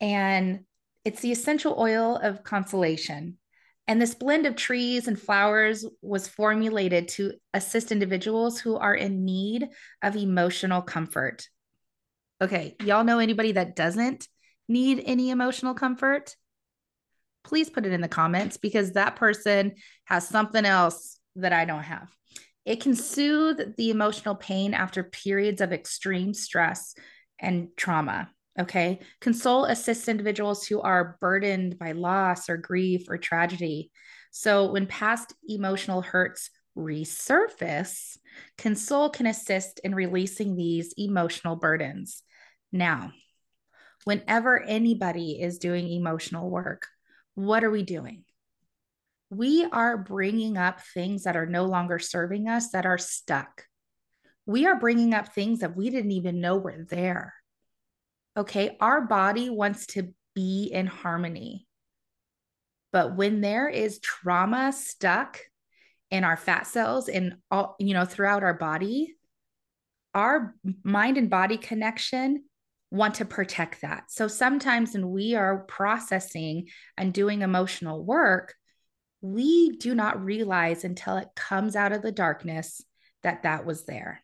And 0.00 0.64
it's 1.04 1.20
the 1.20 1.30
essential 1.30 1.76
oil 1.78 2.18
of 2.20 2.42
consolation. 2.42 3.38
And 3.86 4.02
this 4.02 4.16
blend 4.16 4.46
of 4.46 4.56
trees 4.56 5.06
and 5.06 5.20
flowers 5.20 5.86
was 6.02 6.26
formulated 6.26 7.08
to 7.10 7.34
assist 7.54 7.92
individuals 7.92 8.58
who 8.58 8.76
are 8.76 8.94
in 8.94 9.24
need 9.24 9.68
of 10.02 10.16
emotional 10.16 10.82
comfort. 10.82 11.46
Okay, 12.42 12.74
y'all 12.82 13.04
know 13.04 13.20
anybody 13.20 13.52
that 13.52 13.76
doesn't 13.76 14.26
need 14.68 15.00
any 15.06 15.30
emotional 15.30 15.74
comfort? 15.74 16.34
Please 17.44 17.70
put 17.70 17.86
it 17.86 17.92
in 17.92 18.00
the 18.00 18.08
comments 18.08 18.56
because 18.56 18.92
that 18.92 19.14
person 19.14 19.74
has 20.06 20.28
something 20.28 20.64
else 20.64 21.20
that 21.36 21.52
I 21.52 21.64
don't 21.64 21.84
have. 21.84 22.10
It 22.64 22.80
can 22.80 22.96
soothe 22.96 23.76
the 23.76 23.90
emotional 23.90 24.34
pain 24.34 24.74
after 24.74 25.04
periods 25.04 25.60
of 25.60 25.72
extreme 25.72 26.34
stress 26.34 26.96
and 27.38 27.68
trauma. 27.76 28.28
Okay. 28.58 28.98
Console 29.20 29.66
assists 29.66 30.08
individuals 30.08 30.66
who 30.66 30.80
are 30.80 31.16
burdened 31.20 31.78
by 31.78 31.92
loss 31.92 32.50
or 32.50 32.56
grief 32.56 33.04
or 33.08 33.18
tragedy. 33.18 33.92
So 34.32 34.72
when 34.72 34.88
past 34.88 35.32
emotional 35.48 36.02
hurts 36.02 36.50
resurface, 36.76 38.16
Console 38.58 39.10
can 39.10 39.26
assist 39.26 39.78
in 39.84 39.94
releasing 39.94 40.56
these 40.56 40.92
emotional 40.98 41.54
burdens. 41.54 42.24
Now, 42.72 43.12
whenever 44.04 44.60
anybody 44.62 45.40
is 45.40 45.58
doing 45.58 45.88
emotional 45.88 46.50
work, 46.50 46.86
what 47.34 47.64
are 47.64 47.70
we 47.70 47.82
doing? 47.82 48.24
We 49.30 49.64
are 49.64 49.96
bringing 49.96 50.56
up 50.56 50.80
things 50.94 51.24
that 51.24 51.36
are 51.36 51.46
no 51.46 51.64
longer 51.64 51.98
serving 51.98 52.48
us 52.48 52.70
that 52.70 52.86
are 52.86 52.98
stuck. 52.98 53.64
We 54.44 54.66
are 54.66 54.78
bringing 54.78 55.14
up 55.14 55.34
things 55.34 55.60
that 55.60 55.76
we 55.76 55.90
didn't 55.90 56.10
even 56.12 56.40
know 56.40 56.56
were 56.56 56.86
there. 56.88 57.34
Okay. 58.36 58.76
Our 58.80 59.02
body 59.02 59.50
wants 59.50 59.86
to 59.88 60.12
be 60.34 60.70
in 60.72 60.86
harmony. 60.86 61.66
But 62.92 63.16
when 63.16 63.40
there 63.40 63.68
is 63.68 64.00
trauma 64.00 64.72
stuck 64.72 65.40
in 66.10 66.24
our 66.24 66.36
fat 66.36 66.66
cells 66.66 67.08
and 67.08 67.36
all, 67.50 67.76
you 67.78 67.94
know, 67.94 68.04
throughout 68.04 68.42
our 68.42 68.54
body, 68.54 69.14
our 70.14 70.54
mind 70.82 71.16
and 71.16 71.30
body 71.30 71.56
connection 71.56 72.44
want 72.92 73.14
to 73.14 73.24
protect 73.24 73.80
that. 73.80 74.04
So 74.08 74.28
sometimes 74.28 74.92
when 74.92 75.10
we 75.10 75.34
are 75.34 75.64
processing 75.64 76.68
and 76.98 77.12
doing 77.12 77.40
emotional 77.40 78.04
work, 78.04 78.54
we 79.22 79.78
do 79.78 79.94
not 79.94 80.22
realize 80.22 80.84
until 80.84 81.16
it 81.16 81.28
comes 81.34 81.74
out 81.74 81.92
of 81.92 82.02
the 82.02 82.12
darkness 82.12 82.82
that 83.22 83.44
that 83.44 83.64
was 83.64 83.86
there. 83.86 84.20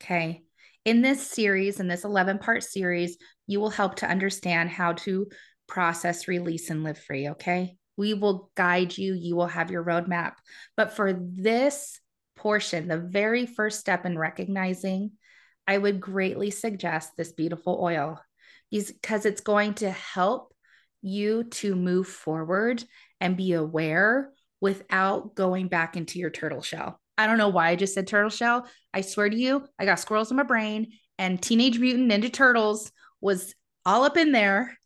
Okay. 0.00 0.44
In 0.84 1.02
this 1.02 1.26
series, 1.26 1.80
in 1.80 1.88
this 1.88 2.04
11 2.04 2.38
part 2.38 2.62
series, 2.62 3.18
you 3.48 3.58
will 3.58 3.70
help 3.70 3.96
to 3.96 4.08
understand 4.08 4.70
how 4.70 4.92
to 4.92 5.26
process, 5.66 6.28
release, 6.28 6.70
and 6.70 6.84
live 6.84 6.98
free. 6.98 7.30
Okay. 7.30 7.76
We 7.96 8.14
will 8.14 8.52
guide 8.54 8.96
you, 8.96 9.14
you 9.14 9.34
will 9.34 9.48
have 9.48 9.72
your 9.72 9.84
roadmap. 9.84 10.34
But 10.76 10.92
for 10.94 11.12
this 11.12 12.00
portion, 12.36 12.86
the 12.86 12.98
very 12.98 13.44
first 13.44 13.80
step 13.80 14.06
in 14.06 14.16
recognizing 14.16 15.12
I 15.70 15.78
would 15.78 16.00
greatly 16.00 16.50
suggest 16.50 17.12
this 17.16 17.30
beautiful 17.30 17.78
oil 17.80 18.20
because 18.72 19.24
it's 19.24 19.40
going 19.40 19.74
to 19.74 19.92
help 19.92 20.52
you 21.00 21.44
to 21.44 21.76
move 21.76 22.08
forward 22.08 22.82
and 23.20 23.36
be 23.36 23.52
aware 23.52 24.32
without 24.60 25.36
going 25.36 25.68
back 25.68 25.96
into 25.96 26.18
your 26.18 26.30
turtle 26.30 26.60
shell. 26.60 27.00
I 27.16 27.28
don't 27.28 27.38
know 27.38 27.50
why 27.50 27.68
I 27.68 27.76
just 27.76 27.94
said 27.94 28.08
turtle 28.08 28.30
shell. 28.30 28.66
I 28.92 29.02
swear 29.02 29.30
to 29.30 29.36
you, 29.36 29.64
I 29.78 29.84
got 29.84 30.00
squirrels 30.00 30.32
in 30.32 30.36
my 30.38 30.42
brain 30.42 30.90
and 31.18 31.40
Teenage 31.40 31.78
Mutant 31.78 32.10
Ninja 32.10 32.32
Turtles 32.32 32.90
was 33.20 33.54
all 33.86 34.02
up 34.02 34.16
in 34.16 34.32
there. 34.32 34.76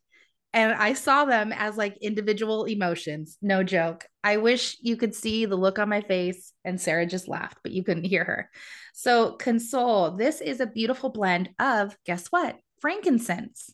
And 0.53 0.71
I 0.71 0.93
saw 0.93 1.25
them 1.25 1.51
as 1.51 1.77
like 1.77 1.97
individual 1.99 2.65
emotions. 2.65 3.39
No 3.41 3.63
joke. 3.63 4.05
I 4.25 4.37
wish 4.37 4.77
you 4.81 4.97
could 4.97 5.13
see 5.13 5.45
the 5.45 5.55
look 5.55 5.77
on 5.77 5.87
my 5.87 6.01
face. 6.01 6.51
And 6.63 6.81
Sarah 6.81 7.05
just 7.05 7.27
laughed, 7.27 7.59
but 7.61 7.71
you 7.71 7.83
couldn't 7.83 8.05
hear 8.05 8.23
her. 8.23 8.49
So, 8.95 9.33
console, 9.33 10.17
this 10.17 10.41
is 10.41 10.59
a 10.59 10.65
beautiful 10.65 11.11
blend 11.11 11.51
of, 11.59 11.95
guess 12.07 12.27
what? 12.31 12.57
Frankincense, 12.81 13.71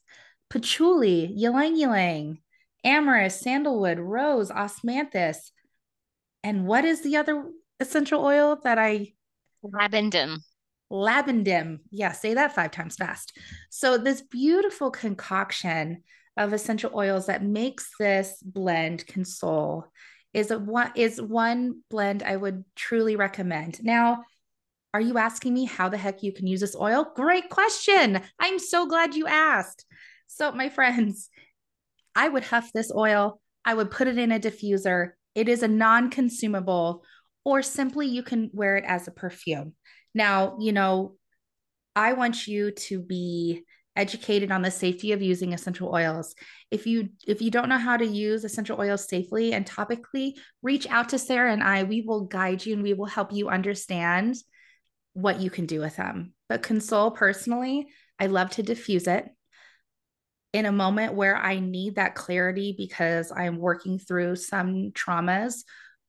patchouli, 0.49 1.33
ylang 1.37 1.79
ylang, 1.79 2.39
amyris, 2.85 3.39
sandalwood, 3.39 3.97
rose, 3.97 4.51
osmanthus. 4.51 5.37
And 6.43 6.67
what 6.67 6.83
is 6.83 7.01
the 7.01 7.15
other 7.15 7.45
essential 7.79 8.21
oil 8.21 8.57
that 8.65 8.77
I? 8.77 9.13
Labdanum. 9.63 10.39
Labdanum. 10.91 11.79
Yeah, 11.91 12.11
say 12.11 12.33
that 12.33 12.55
five 12.55 12.71
times 12.71 12.97
fast. 12.97 13.37
So, 13.69 13.97
this 13.97 14.21
beautiful 14.21 14.91
concoction 14.91 16.03
of 16.35 16.51
essential 16.51 16.91
oils 16.93 17.27
that 17.27 17.41
makes 17.41 17.91
this 17.97 18.41
blend 18.43 19.07
console 19.07 19.87
is 20.33 20.51
a 20.51 20.59
one 20.59 20.91
is 20.95 21.21
one 21.21 21.81
blend 21.89 22.23
I 22.23 22.35
would 22.35 22.63
truly 22.75 23.15
recommend. 23.15 23.83
Now, 23.83 24.23
are 24.93 25.01
you 25.01 25.17
asking 25.17 25.53
me 25.53 25.65
how 25.65 25.89
the 25.89 25.97
heck 25.97 26.23
you 26.23 26.33
can 26.33 26.47
use 26.47 26.61
this 26.61 26.75
oil? 26.75 27.05
Great 27.15 27.49
question. 27.49 28.21
I'm 28.39 28.59
so 28.59 28.85
glad 28.87 29.15
you 29.15 29.27
asked. 29.27 29.85
So, 30.27 30.51
my 30.51 30.69
friends, 30.69 31.29
I 32.15 32.27
would 32.27 32.43
huff 32.43 32.71
this 32.73 32.91
oil, 32.93 33.41
I 33.63 33.73
would 33.73 33.91
put 33.91 34.07
it 34.07 34.17
in 34.17 34.31
a 34.31 34.39
diffuser. 34.39 35.11
It 35.35 35.47
is 35.47 35.63
a 35.63 35.67
non 35.67 36.09
consumable 36.09 37.03
or 37.43 37.61
simply 37.61 38.07
you 38.07 38.23
can 38.23 38.49
wear 38.53 38.77
it 38.77 38.83
as 38.85 39.07
a 39.07 39.11
perfume. 39.11 39.73
Now, 40.13 40.57
you 40.59 40.71
know, 40.71 41.15
I 41.95 42.13
want 42.13 42.47
you 42.47 42.71
to 42.71 42.99
be 42.99 43.63
educated 43.95 44.51
on 44.51 44.61
the 44.61 44.71
safety 44.71 45.11
of 45.11 45.21
using 45.21 45.53
essential 45.53 45.93
oils. 45.93 46.33
If 46.69 46.87
you 46.87 47.09
if 47.27 47.41
you 47.41 47.51
don't 47.51 47.69
know 47.69 47.77
how 47.77 47.97
to 47.97 48.05
use 48.05 48.43
essential 48.43 48.79
oils 48.79 49.07
safely 49.07 49.53
and 49.53 49.65
topically, 49.65 50.33
reach 50.61 50.87
out 50.87 51.09
to 51.09 51.19
Sarah 51.19 51.51
and 51.51 51.63
I. 51.63 51.83
We 51.83 52.01
will 52.01 52.25
guide 52.25 52.65
you 52.65 52.73
and 52.73 52.83
we 52.83 52.93
will 52.93 53.05
help 53.05 53.33
you 53.33 53.49
understand 53.49 54.35
what 55.13 55.41
you 55.41 55.49
can 55.49 55.65
do 55.65 55.81
with 55.81 55.97
them. 55.97 56.33
But 56.47 56.63
Console 56.63 57.11
personally, 57.11 57.87
I 58.19 58.27
love 58.27 58.51
to 58.51 58.63
diffuse 58.63 59.07
it 59.07 59.27
in 60.53 60.65
a 60.65 60.71
moment 60.71 61.13
where 61.13 61.37
I 61.37 61.59
need 61.59 61.95
that 61.95 62.15
clarity 62.15 62.75
because 62.77 63.31
I'm 63.31 63.57
working 63.57 63.99
through 63.99 64.35
some 64.37 64.91
traumas 64.91 65.63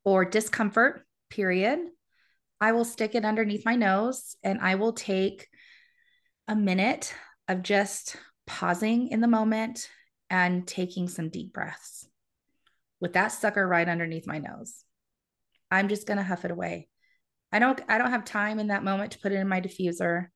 or 0.05 0.25
discomfort, 0.25 1.07
period. 1.31 1.79
I 2.61 2.73
will 2.73 2.85
stick 2.85 3.15
it 3.15 3.25
underneath 3.25 3.65
my 3.65 3.77
nose 3.77 4.37
and 4.43 4.61
I 4.61 4.77
will 4.77 4.93
take 4.93 5.49
a 6.49 6.55
minute 6.55 7.15
of 7.53 7.63
just 7.63 8.17
pausing 8.47 9.09
in 9.09 9.21
the 9.21 9.29
moment 9.29 9.89
and 10.31 10.67
taking 10.67 11.09
some 11.09 11.29
deep 11.29 11.53
breaths 11.53 12.09
with 13.01 13.13
that 13.13 13.29
sucker 13.29 13.67
right 13.67 13.89
underneath 13.89 14.27
my 14.27 14.39
nose. 14.39 14.85
I'm 15.71 15.89
just 15.89 16.07
going 16.07 16.17
to 16.17 16.25
huff 16.25 16.45
it 16.45 16.51
away. 16.51 16.89
I 17.53 17.59
don't 17.59 17.81
I 17.89 17.99
don't 17.99 18.11
have 18.11 18.25
time 18.25 18.59
in 18.59 18.69
that 18.69 18.85
moment 18.85 19.13
to 19.13 19.19
put 19.19 19.33
it 19.33 19.37
in 19.37 19.49
my 19.49 19.61
diffuser. 19.61 20.27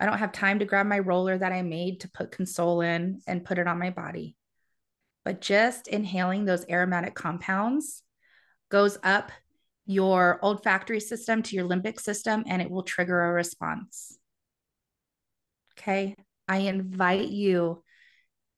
I 0.00 0.06
don't 0.06 0.18
have 0.18 0.32
time 0.32 0.58
to 0.60 0.64
grab 0.64 0.86
my 0.86 0.98
roller 0.98 1.36
that 1.36 1.52
I 1.52 1.62
made 1.62 2.00
to 2.00 2.10
put 2.10 2.32
console 2.32 2.80
in 2.80 3.20
and 3.26 3.44
put 3.44 3.58
it 3.58 3.68
on 3.68 3.78
my 3.78 3.90
body. 3.90 4.36
But 5.24 5.40
just 5.40 5.86
inhaling 5.86 6.44
those 6.44 6.64
aromatic 6.68 7.14
compounds 7.14 8.02
goes 8.70 8.98
up 9.02 9.30
your 9.84 10.40
olfactory 10.42 11.00
system 11.00 11.42
to 11.42 11.56
your 11.56 11.68
limbic 11.68 12.00
system 12.00 12.44
and 12.46 12.62
it 12.62 12.70
will 12.70 12.82
trigger 12.82 13.22
a 13.22 13.32
response. 13.32 14.18
Okay. 15.78 16.16
I 16.48 16.58
invite 16.58 17.28
you 17.28 17.82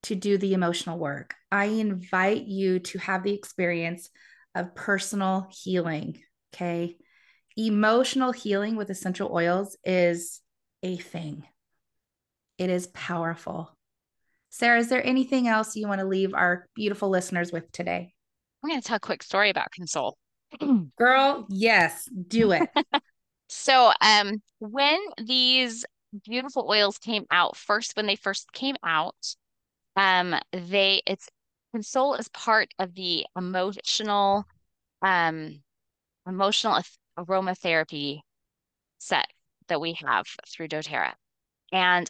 to 0.04 0.14
do 0.14 0.38
the 0.38 0.54
emotional 0.54 0.98
work. 0.98 1.34
I 1.50 1.66
invite 1.66 2.44
you 2.46 2.78
to 2.80 2.98
have 2.98 3.22
the 3.22 3.32
experience 3.32 4.10
of 4.54 4.74
personal 4.74 5.48
healing. 5.50 6.20
Okay. 6.54 6.96
Emotional 7.56 8.32
healing 8.32 8.76
with 8.76 8.90
essential 8.90 9.30
oils 9.32 9.76
is 9.84 10.40
a 10.82 10.96
thing, 10.96 11.44
it 12.58 12.68
is 12.68 12.86
powerful. 12.88 13.76
Sarah, 14.50 14.78
is 14.78 14.88
there 14.88 15.04
anything 15.04 15.48
else 15.48 15.74
you 15.74 15.88
want 15.88 16.00
to 16.00 16.06
leave 16.06 16.34
our 16.34 16.68
beautiful 16.74 17.08
listeners 17.08 17.50
with 17.50 17.72
today? 17.72 18.12
I'm 18.62 18.70
going 18.70 18.80
to 18.80 18.86
tell 18.86 18.98
a 18.98 19.00
quick 19.00 19.22
story 19.22 19.50
about 19.50 19.72
Console. 19.72 20.16
Girl, 20.98 21.46
yes, 21.48 22.08
do 22.28 22.52
it. 22.52 22.68
so, 23.48 23.92
um, 24.00 24.40
when 24.60 24.98
these 25.22 25.84
beautiful 26.24 26.66
oils 26.70 26.98
came 26.98 27.27
out 27.31 27.57
first 27.57 27.96
when 27.96 28.07
they 28.07 28.16
first 28.16 28.53
came 28.53 28.77
out 28.85 29.37
um 29.96 30.35
they 30.53 31.03
it's 31.07 31.29
console 31.72 32.14
is 32.14 32.29
part 32.29 32.68
of 32.79 32.94
the 32.94 33.27
emotional 33.37 34.44
um 35.03 35.62
emotional 36.27 36.81
aromatherapy 37.18 38.20
set 38.98 39.27
that 39.68 39.81
we 39.81 39.92
have 40.05 40.27
through 40.48 40.68
doTERRA. 40.68 41.12
And 41.72 42.09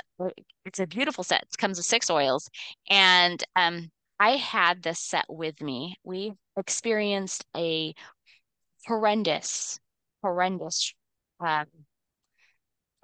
it's 0.65 0.81
a 0.81 0.87
beautiful 0.87 1.25
set. 1.25 1.43
It 1.43 1.59
comes 1.59 1.79
with 1.79 1.87
six 1.87 2.11
oils. 2.11 2.49
And 2.89 3.43
um 3.57 3.91
i 4.21 4.37
had 4.37 4.83
this 4.83 5.01
set 5.01 5.25
with 5.29 5.61
me. 5.61 5.97
We 6.05 6.33
experienced 6.57 7.45
a 7.57 7.95
horrendous 8.87 9.79
horrendous 10.23 10.95
um, 11.41 11.67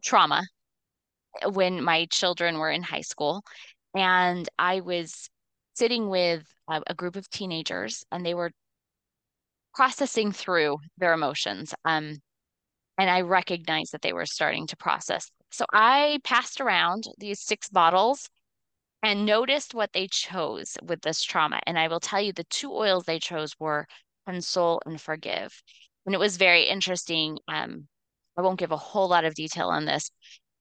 trauma 0.03 0.43
when 1.53 1.83
my 1.83 2.07
children 2.11 2.59
were 2.59 2.71
in 2.71 2.83
high 2.83 3.01
school. 3.01 3.43
And 3.95 4.49
I 4.59 4.81
was 4.81 5.29
sitting 5.75 6.09
with 6.09 6.45
a, 6.69 6.83
a 6.87 6.95
group 6.95 7.17
of 7.17 7.29
teenagers, 7.31 8.05
and 8.13 8.25
they 8.25 8.35
were 8.35 8.51
processing 9.75 10.33
through 10.33 10.79
their 10.99 11.13
emotions. 11.13 11.75
Um, 11.85 12.19
and 12.99 13.09
I 13.09 13.23
recognized 13.23 13.93
that 13.93 14.03
they 14.03 14.13
were 14.13 14.27
starting 14.27 14.67
to 14.69 14.77
process. 14.77 15.31
So 15.51 15.65
I 15.73 16.19
passed 16.23 16.61
around 16.61 17.05
these 17.19 17.41
six 17.41 17.69
bottles 17.69 18.29
and 19.03 19.25
noticed 19.25 19.75
what 19.75 19.93
they 19.93 20.07
chose 20.09 20.77
with 20.83 21.01
this 21.01 21.23
trauma. 21.23 21.61
And 21.67 21.79
I 21.79 21.89
will 21.89 22.01
tell 22.01 22.21
you 22.21 22.33
the 22.33 22.45
two 22.45 22.71
oils 22.73 23.05
they 23.05 23.19
chose 23.19 23.55
were 23.59 23.87
console 24.27 24.81
and 24.85 25.01
forgive. 25.01 25.63
And 26.05 26.15
it 26.15 26.19
was 26.19 26.37
very 26.37 26.65
interesting. 26.65 27.39
Um, 27.49 27.89
I 28.37 28.43
won't 28.43 28.59
give 28.59 28.73
a 28.73 28.77
whole 28.77 29.09
lot 29.09 29.25
of 29.25 29.35
detail 29.35 29.69
on 29.69 29.87
this, 29.87 30.11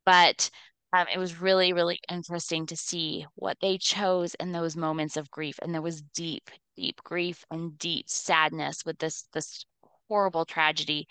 but 0.05 0.49
um, 0.93 1.05
it 1.13 1.19
was 1.19 1.39
really, 1.39 1.73
really 1.73 1.99
interesting 2.09 2.65
to 2.67 2.75
see 2.75 3.25
what 3.35 3.57
they 3.61 3.77
chose 3.77 4.35
in 4.35 4.51
those 4.51 4.75
moments 4.75 5.17
of 5.17 5.29
grief. 5.29 5.59
And 5.61 5.73
there 5.73 5.81
was 5.81 6.01
deep, 6.01 6.49
deep 6.75 7.01
grief 7.03 7.45
and 7.51 7.77
deep 7.77 8.09
sadness 8.09 8.83
with 8.85 8.97
this 8.97 9.25
this 9.33 9.65
horrible 10.07 10.45
tragedy 10.45 11.07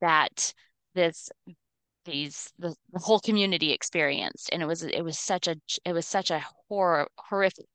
that 0.00 0.54
this 0.94 1.30
these 2.06 2.50
the, 2.58 2.74
the 2.92 3.00
whole 3.00 3.20
community 3.20 3.72
experienced. 3.72 4.48
And 4.52 4.62
it 4.62 4.66
was 4.66 4.82
it 4.82 5.02
was 5.02 5.18
such 5.18 5.46
a 5.48 5.56
it 5.84 5.92
was 5.92 6.06
such 6.06 6.30
a 6.30 6.44
horror 6.68 7.08
horrific 7.18 7.66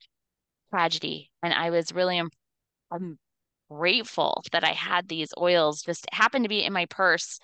tragedy. 0.72 1.32
And 1.44 1.54
I 1.54 1.70
was 1.70 1.94
really 1.94 2.20
I'm 2.92 3.20
grateful 3.70 4.44
that 4.52 4.64
I 4.64 4.74
had 4.74 5.08
these 5.08 5.34
oils 5.38 5.82
just 5.84 6.06
happened 6.12 6.46
to 6.46 6.50
be 6.50 6.64
in 6.64 6.74
my 6.74 6.86
purse 6.88 7.40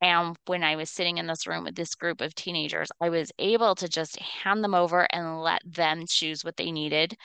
and 0.00 0.36
when 0.46 0.62
I 0.62 0.76
was 0.76 0.90
sitting 0.90 1.18
in 1.18 1.26
this 1.26 1.46
room 1.46 1.64
with 1.64 1.74
this 1.74 1.94
group 1.94 2.20
of 2.20 2.34
teenagers, 2.34 2.90
I 3.00 3.08
was 3.08 3.32
able 3.38 3.74
to 3.76 3.88
just 3.88 4.18
hand 4.18 4.62
them 4.62 4.74
over 4.74 5.06
and 5.10 5.40
let 5.40 5.62
them 5.64 6.04
choose 6.06 6.44
what 6.44 6.56
they 6.56 6.70
needed 6.70 7.16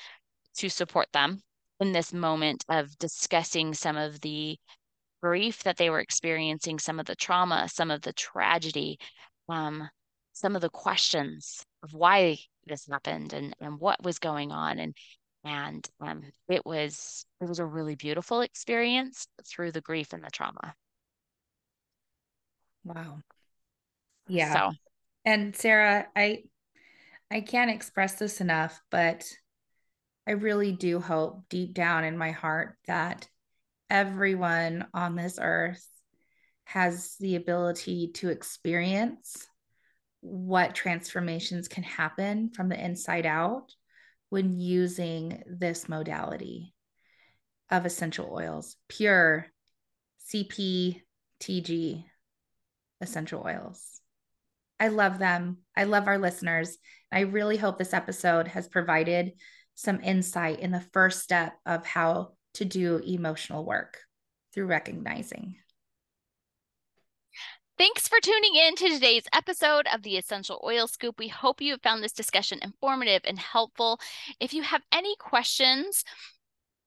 to 0.57 0.69
support 0.69 1.07
them 1.13 1.41
in 1.79 1.91
this 1.91 2.13
moment 2.13 2.63
of 2.69 2.97
discussing 2.97 3.73
some 3.73 3.97
of 3.97 4.21
the 4.21 4.57
grief 5.21 5.63
that 5.63 5.77
they 5.77 5.89
were 5.89 5.99
experiencing, 5.99 6.79
some 6.79 6.99
of 6.99 7.05
the 7.05 7.15
trauma, 7.15 7.67
some 7.69 7.91
of 7.91 8.01
the 8.01 8.13
tragedy, 8.13 8.97
um, 9.49 9.89
some 10.33 10.55
of 10.55 10.61
the 10.61 10.69
questions 10.69 11.63
of 11.83 11.93
why 11.93 12.37
this 12.65 12.87
happened 12.87 13.33
and, 13.33 13.53
and 13.59 13.79
what 13.79 14.01
was 14.03 14.19
going 14.19 14.51
on. 14.51 14.79
And 14.79 14.95
and 15.45 15.87
um, 16.01 16.23
it 16.49 16.65
was 16.65 17.25
it 17.41 17.47
was 17.47 17.59
a 17.59 17.65
really 17.65 17.95
beautiful 17.95 18.41
experience 18.41 19.27
through 19.45 19.71
the 19.71 19.81
grief 19.81 20.13
and 20.13 20.23
the 20.23 20.29
trauma. 20.29 20.73
Wow. 22.89 23.19
Yeah. 24.27 24.53
So. 24.53 24.71
And 25.25 25.55
Sarah, 25.55 26.07
I 26.15 26.43
I 27.29 27.41
can't 27.41 27.69
express 27.69 28.15
this 28.15 28.41
enough, 28.41 28.81
but 28.89 29.31
I 30.27 30.31
really 30.31 30.71
do 30.71 30.99
hope 30.99 31.43
deep 31.49 31.73
down 31.73 32.03
in 32.03 32.17
my 32.17 32.31
heart 32.31 32.77
that 32.87 33.27
everyone 33.89 34.87
on 34.93 35.15
this 35.15 35.37
earth 35.41 35.85
has 36.65 37.15
the 37.19 37.35
ability 37.35 38.11
to 38.15 38.29
experience 38.29 39.47
what 40.21 40.75
transformations 40.75 41.67
can 41.67 41.83
happen 41.83 42.49
from 42.49 42.69
the 42.69 42.83
inside 42.83 43.25
out 43.25 43.73
when 44.29 44.59
using 44.59 45.43
this 45.47 45.87
modality 45.87 46.73
of 47.69 47.85
essential 47.85 48.29
oils, 48.31 48.75
pure 48.87 49.47
CPTG 50.31 52.05
essential 53.01 53.43
oils. 53.45 54.01
I 54.79 54.87
love 54.87 55.19
them. 55.19 55.57
I 55.75 55.83
love 55.83 56.07
our 56.07 56.17
listeners. 56.17 56.77
I 57.11 57.21
really 57.21 57.57
hope 57.57 57.77
this 57.77 57.93
episode 57.93 58.47
has 58.47 58.67
provided 58.67 59.33
some 59.75 60.01
insight 60.01 60.59
in 60.59 60.71
the 60.71 60.85
first 60.93 61.21
step 61.21 61.53
of 61.65 61.85
how 61.85 62.33
to 62.55 62.65
do 62.65 62.97
emotional 63.05 63.65
work 63.65 63.97
through 64.53 64.65
recognizing. 64.67 65.55
Thanks 67.77 68.09
for 68.09 68.19
tuning 68.21 68.55
in 68.55 68.75
to 68.75 68.89
today's 68.89 69.23
episode 69.33 69.87
of 69.93 70.03
the 70.03 70.17
Essential 70.17 70.61
Oil 70.65 70.85
Scoop. 70.85 71.17
We 71.17 71.29
hope 71.29 71.61
you 71.61 71.71
have 71.71 71.81
found 71.81 72.03
this 72.03 72.11
discussion 72.11 72.59
informative 72.61 73.21
and 73.23 73.39
helpful. 73.39 74.01
If 74.41 74.53
you 74.53 74.63
have 74.63 74.81
any 74.91 75.15
questions 75.15 76.03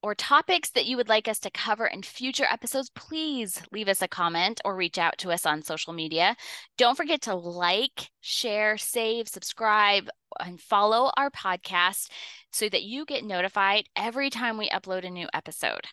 or 0.02 0.14
topics 0.14 0.70
that 0.70 0.86
you 0.86 0.96
would 0.96 1.08
like 1.08 1.28
us 1.28 1.38
to 1.40 1.50
cover 1.50 1.86
in 1.86 2.02
future 2.02 2.46
episodes, 2.50 2.90
please 2.90 3.62
leave 3.72 3.88
us 3.88 4.02
a 4.02 4.08
comment 4.08 4.60
or 4.64 4.74
reach 4.74 4.98
out 4.98 5.16
to 5.18 5.30
us 5.30 5.46
on 5.46 5.62
social 5.62 5.92
media. 5.92 6.36
Don't 6.76 6.96
forget 6.96 7.22
to 7.22 7.34
like, 7.34 8.10
share, 8.20 8.76
save, 8.76 9.28
subscribe, 9.28 10.08
and 10.40 10.60
follow 10.60 11.10
our 11.16 11.30
podcast 11.30 12.10
so 12.50 12.68
that 12.68 12.82
you 12.82 13.04
get 13.04 13.24
notified 13.24 13.84
every 13.96 14.30
time 14.30 14.58
we 14.58 14.68
upload 14.70 15.04
a 15.04 15.10
new 15.10 15.28
episode. 15.32 15.86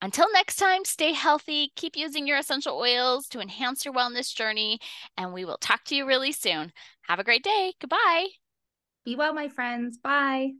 Until 0.00 0.26
next 0.32 0.56
time, 0.56 0.84
stay 0.84 1.12
healthy, 1.12 1.70
keep 1.76 1.96
using 1.96 2.26
your 2.26 2.38
essential 2.38 2.76
oils 2.76 3.28
to 3.28 3.40
enhance 3.40 3.84
your 3.84 3.94
wellness 3.94 4.34
journey, 4.34 4.80
and 5.16 5.32
we 5.32 5.44
will 5.44 5.58
talk 5.58 5.84
to 5.84 5.94
you 5.94 6.04
really 6.06 6.32
soon. 6.32 6.72
Have 7.02 7.20
a 7.20 7.24
great 7.24 7.44
day. 7.44 7.74
Goodbye. 7.80 8.26
Be 9.04 9.14
well, 9.14 9.32
my 9.32 9.48
friends. 9.48 9.98
Bye. 9.98 10.52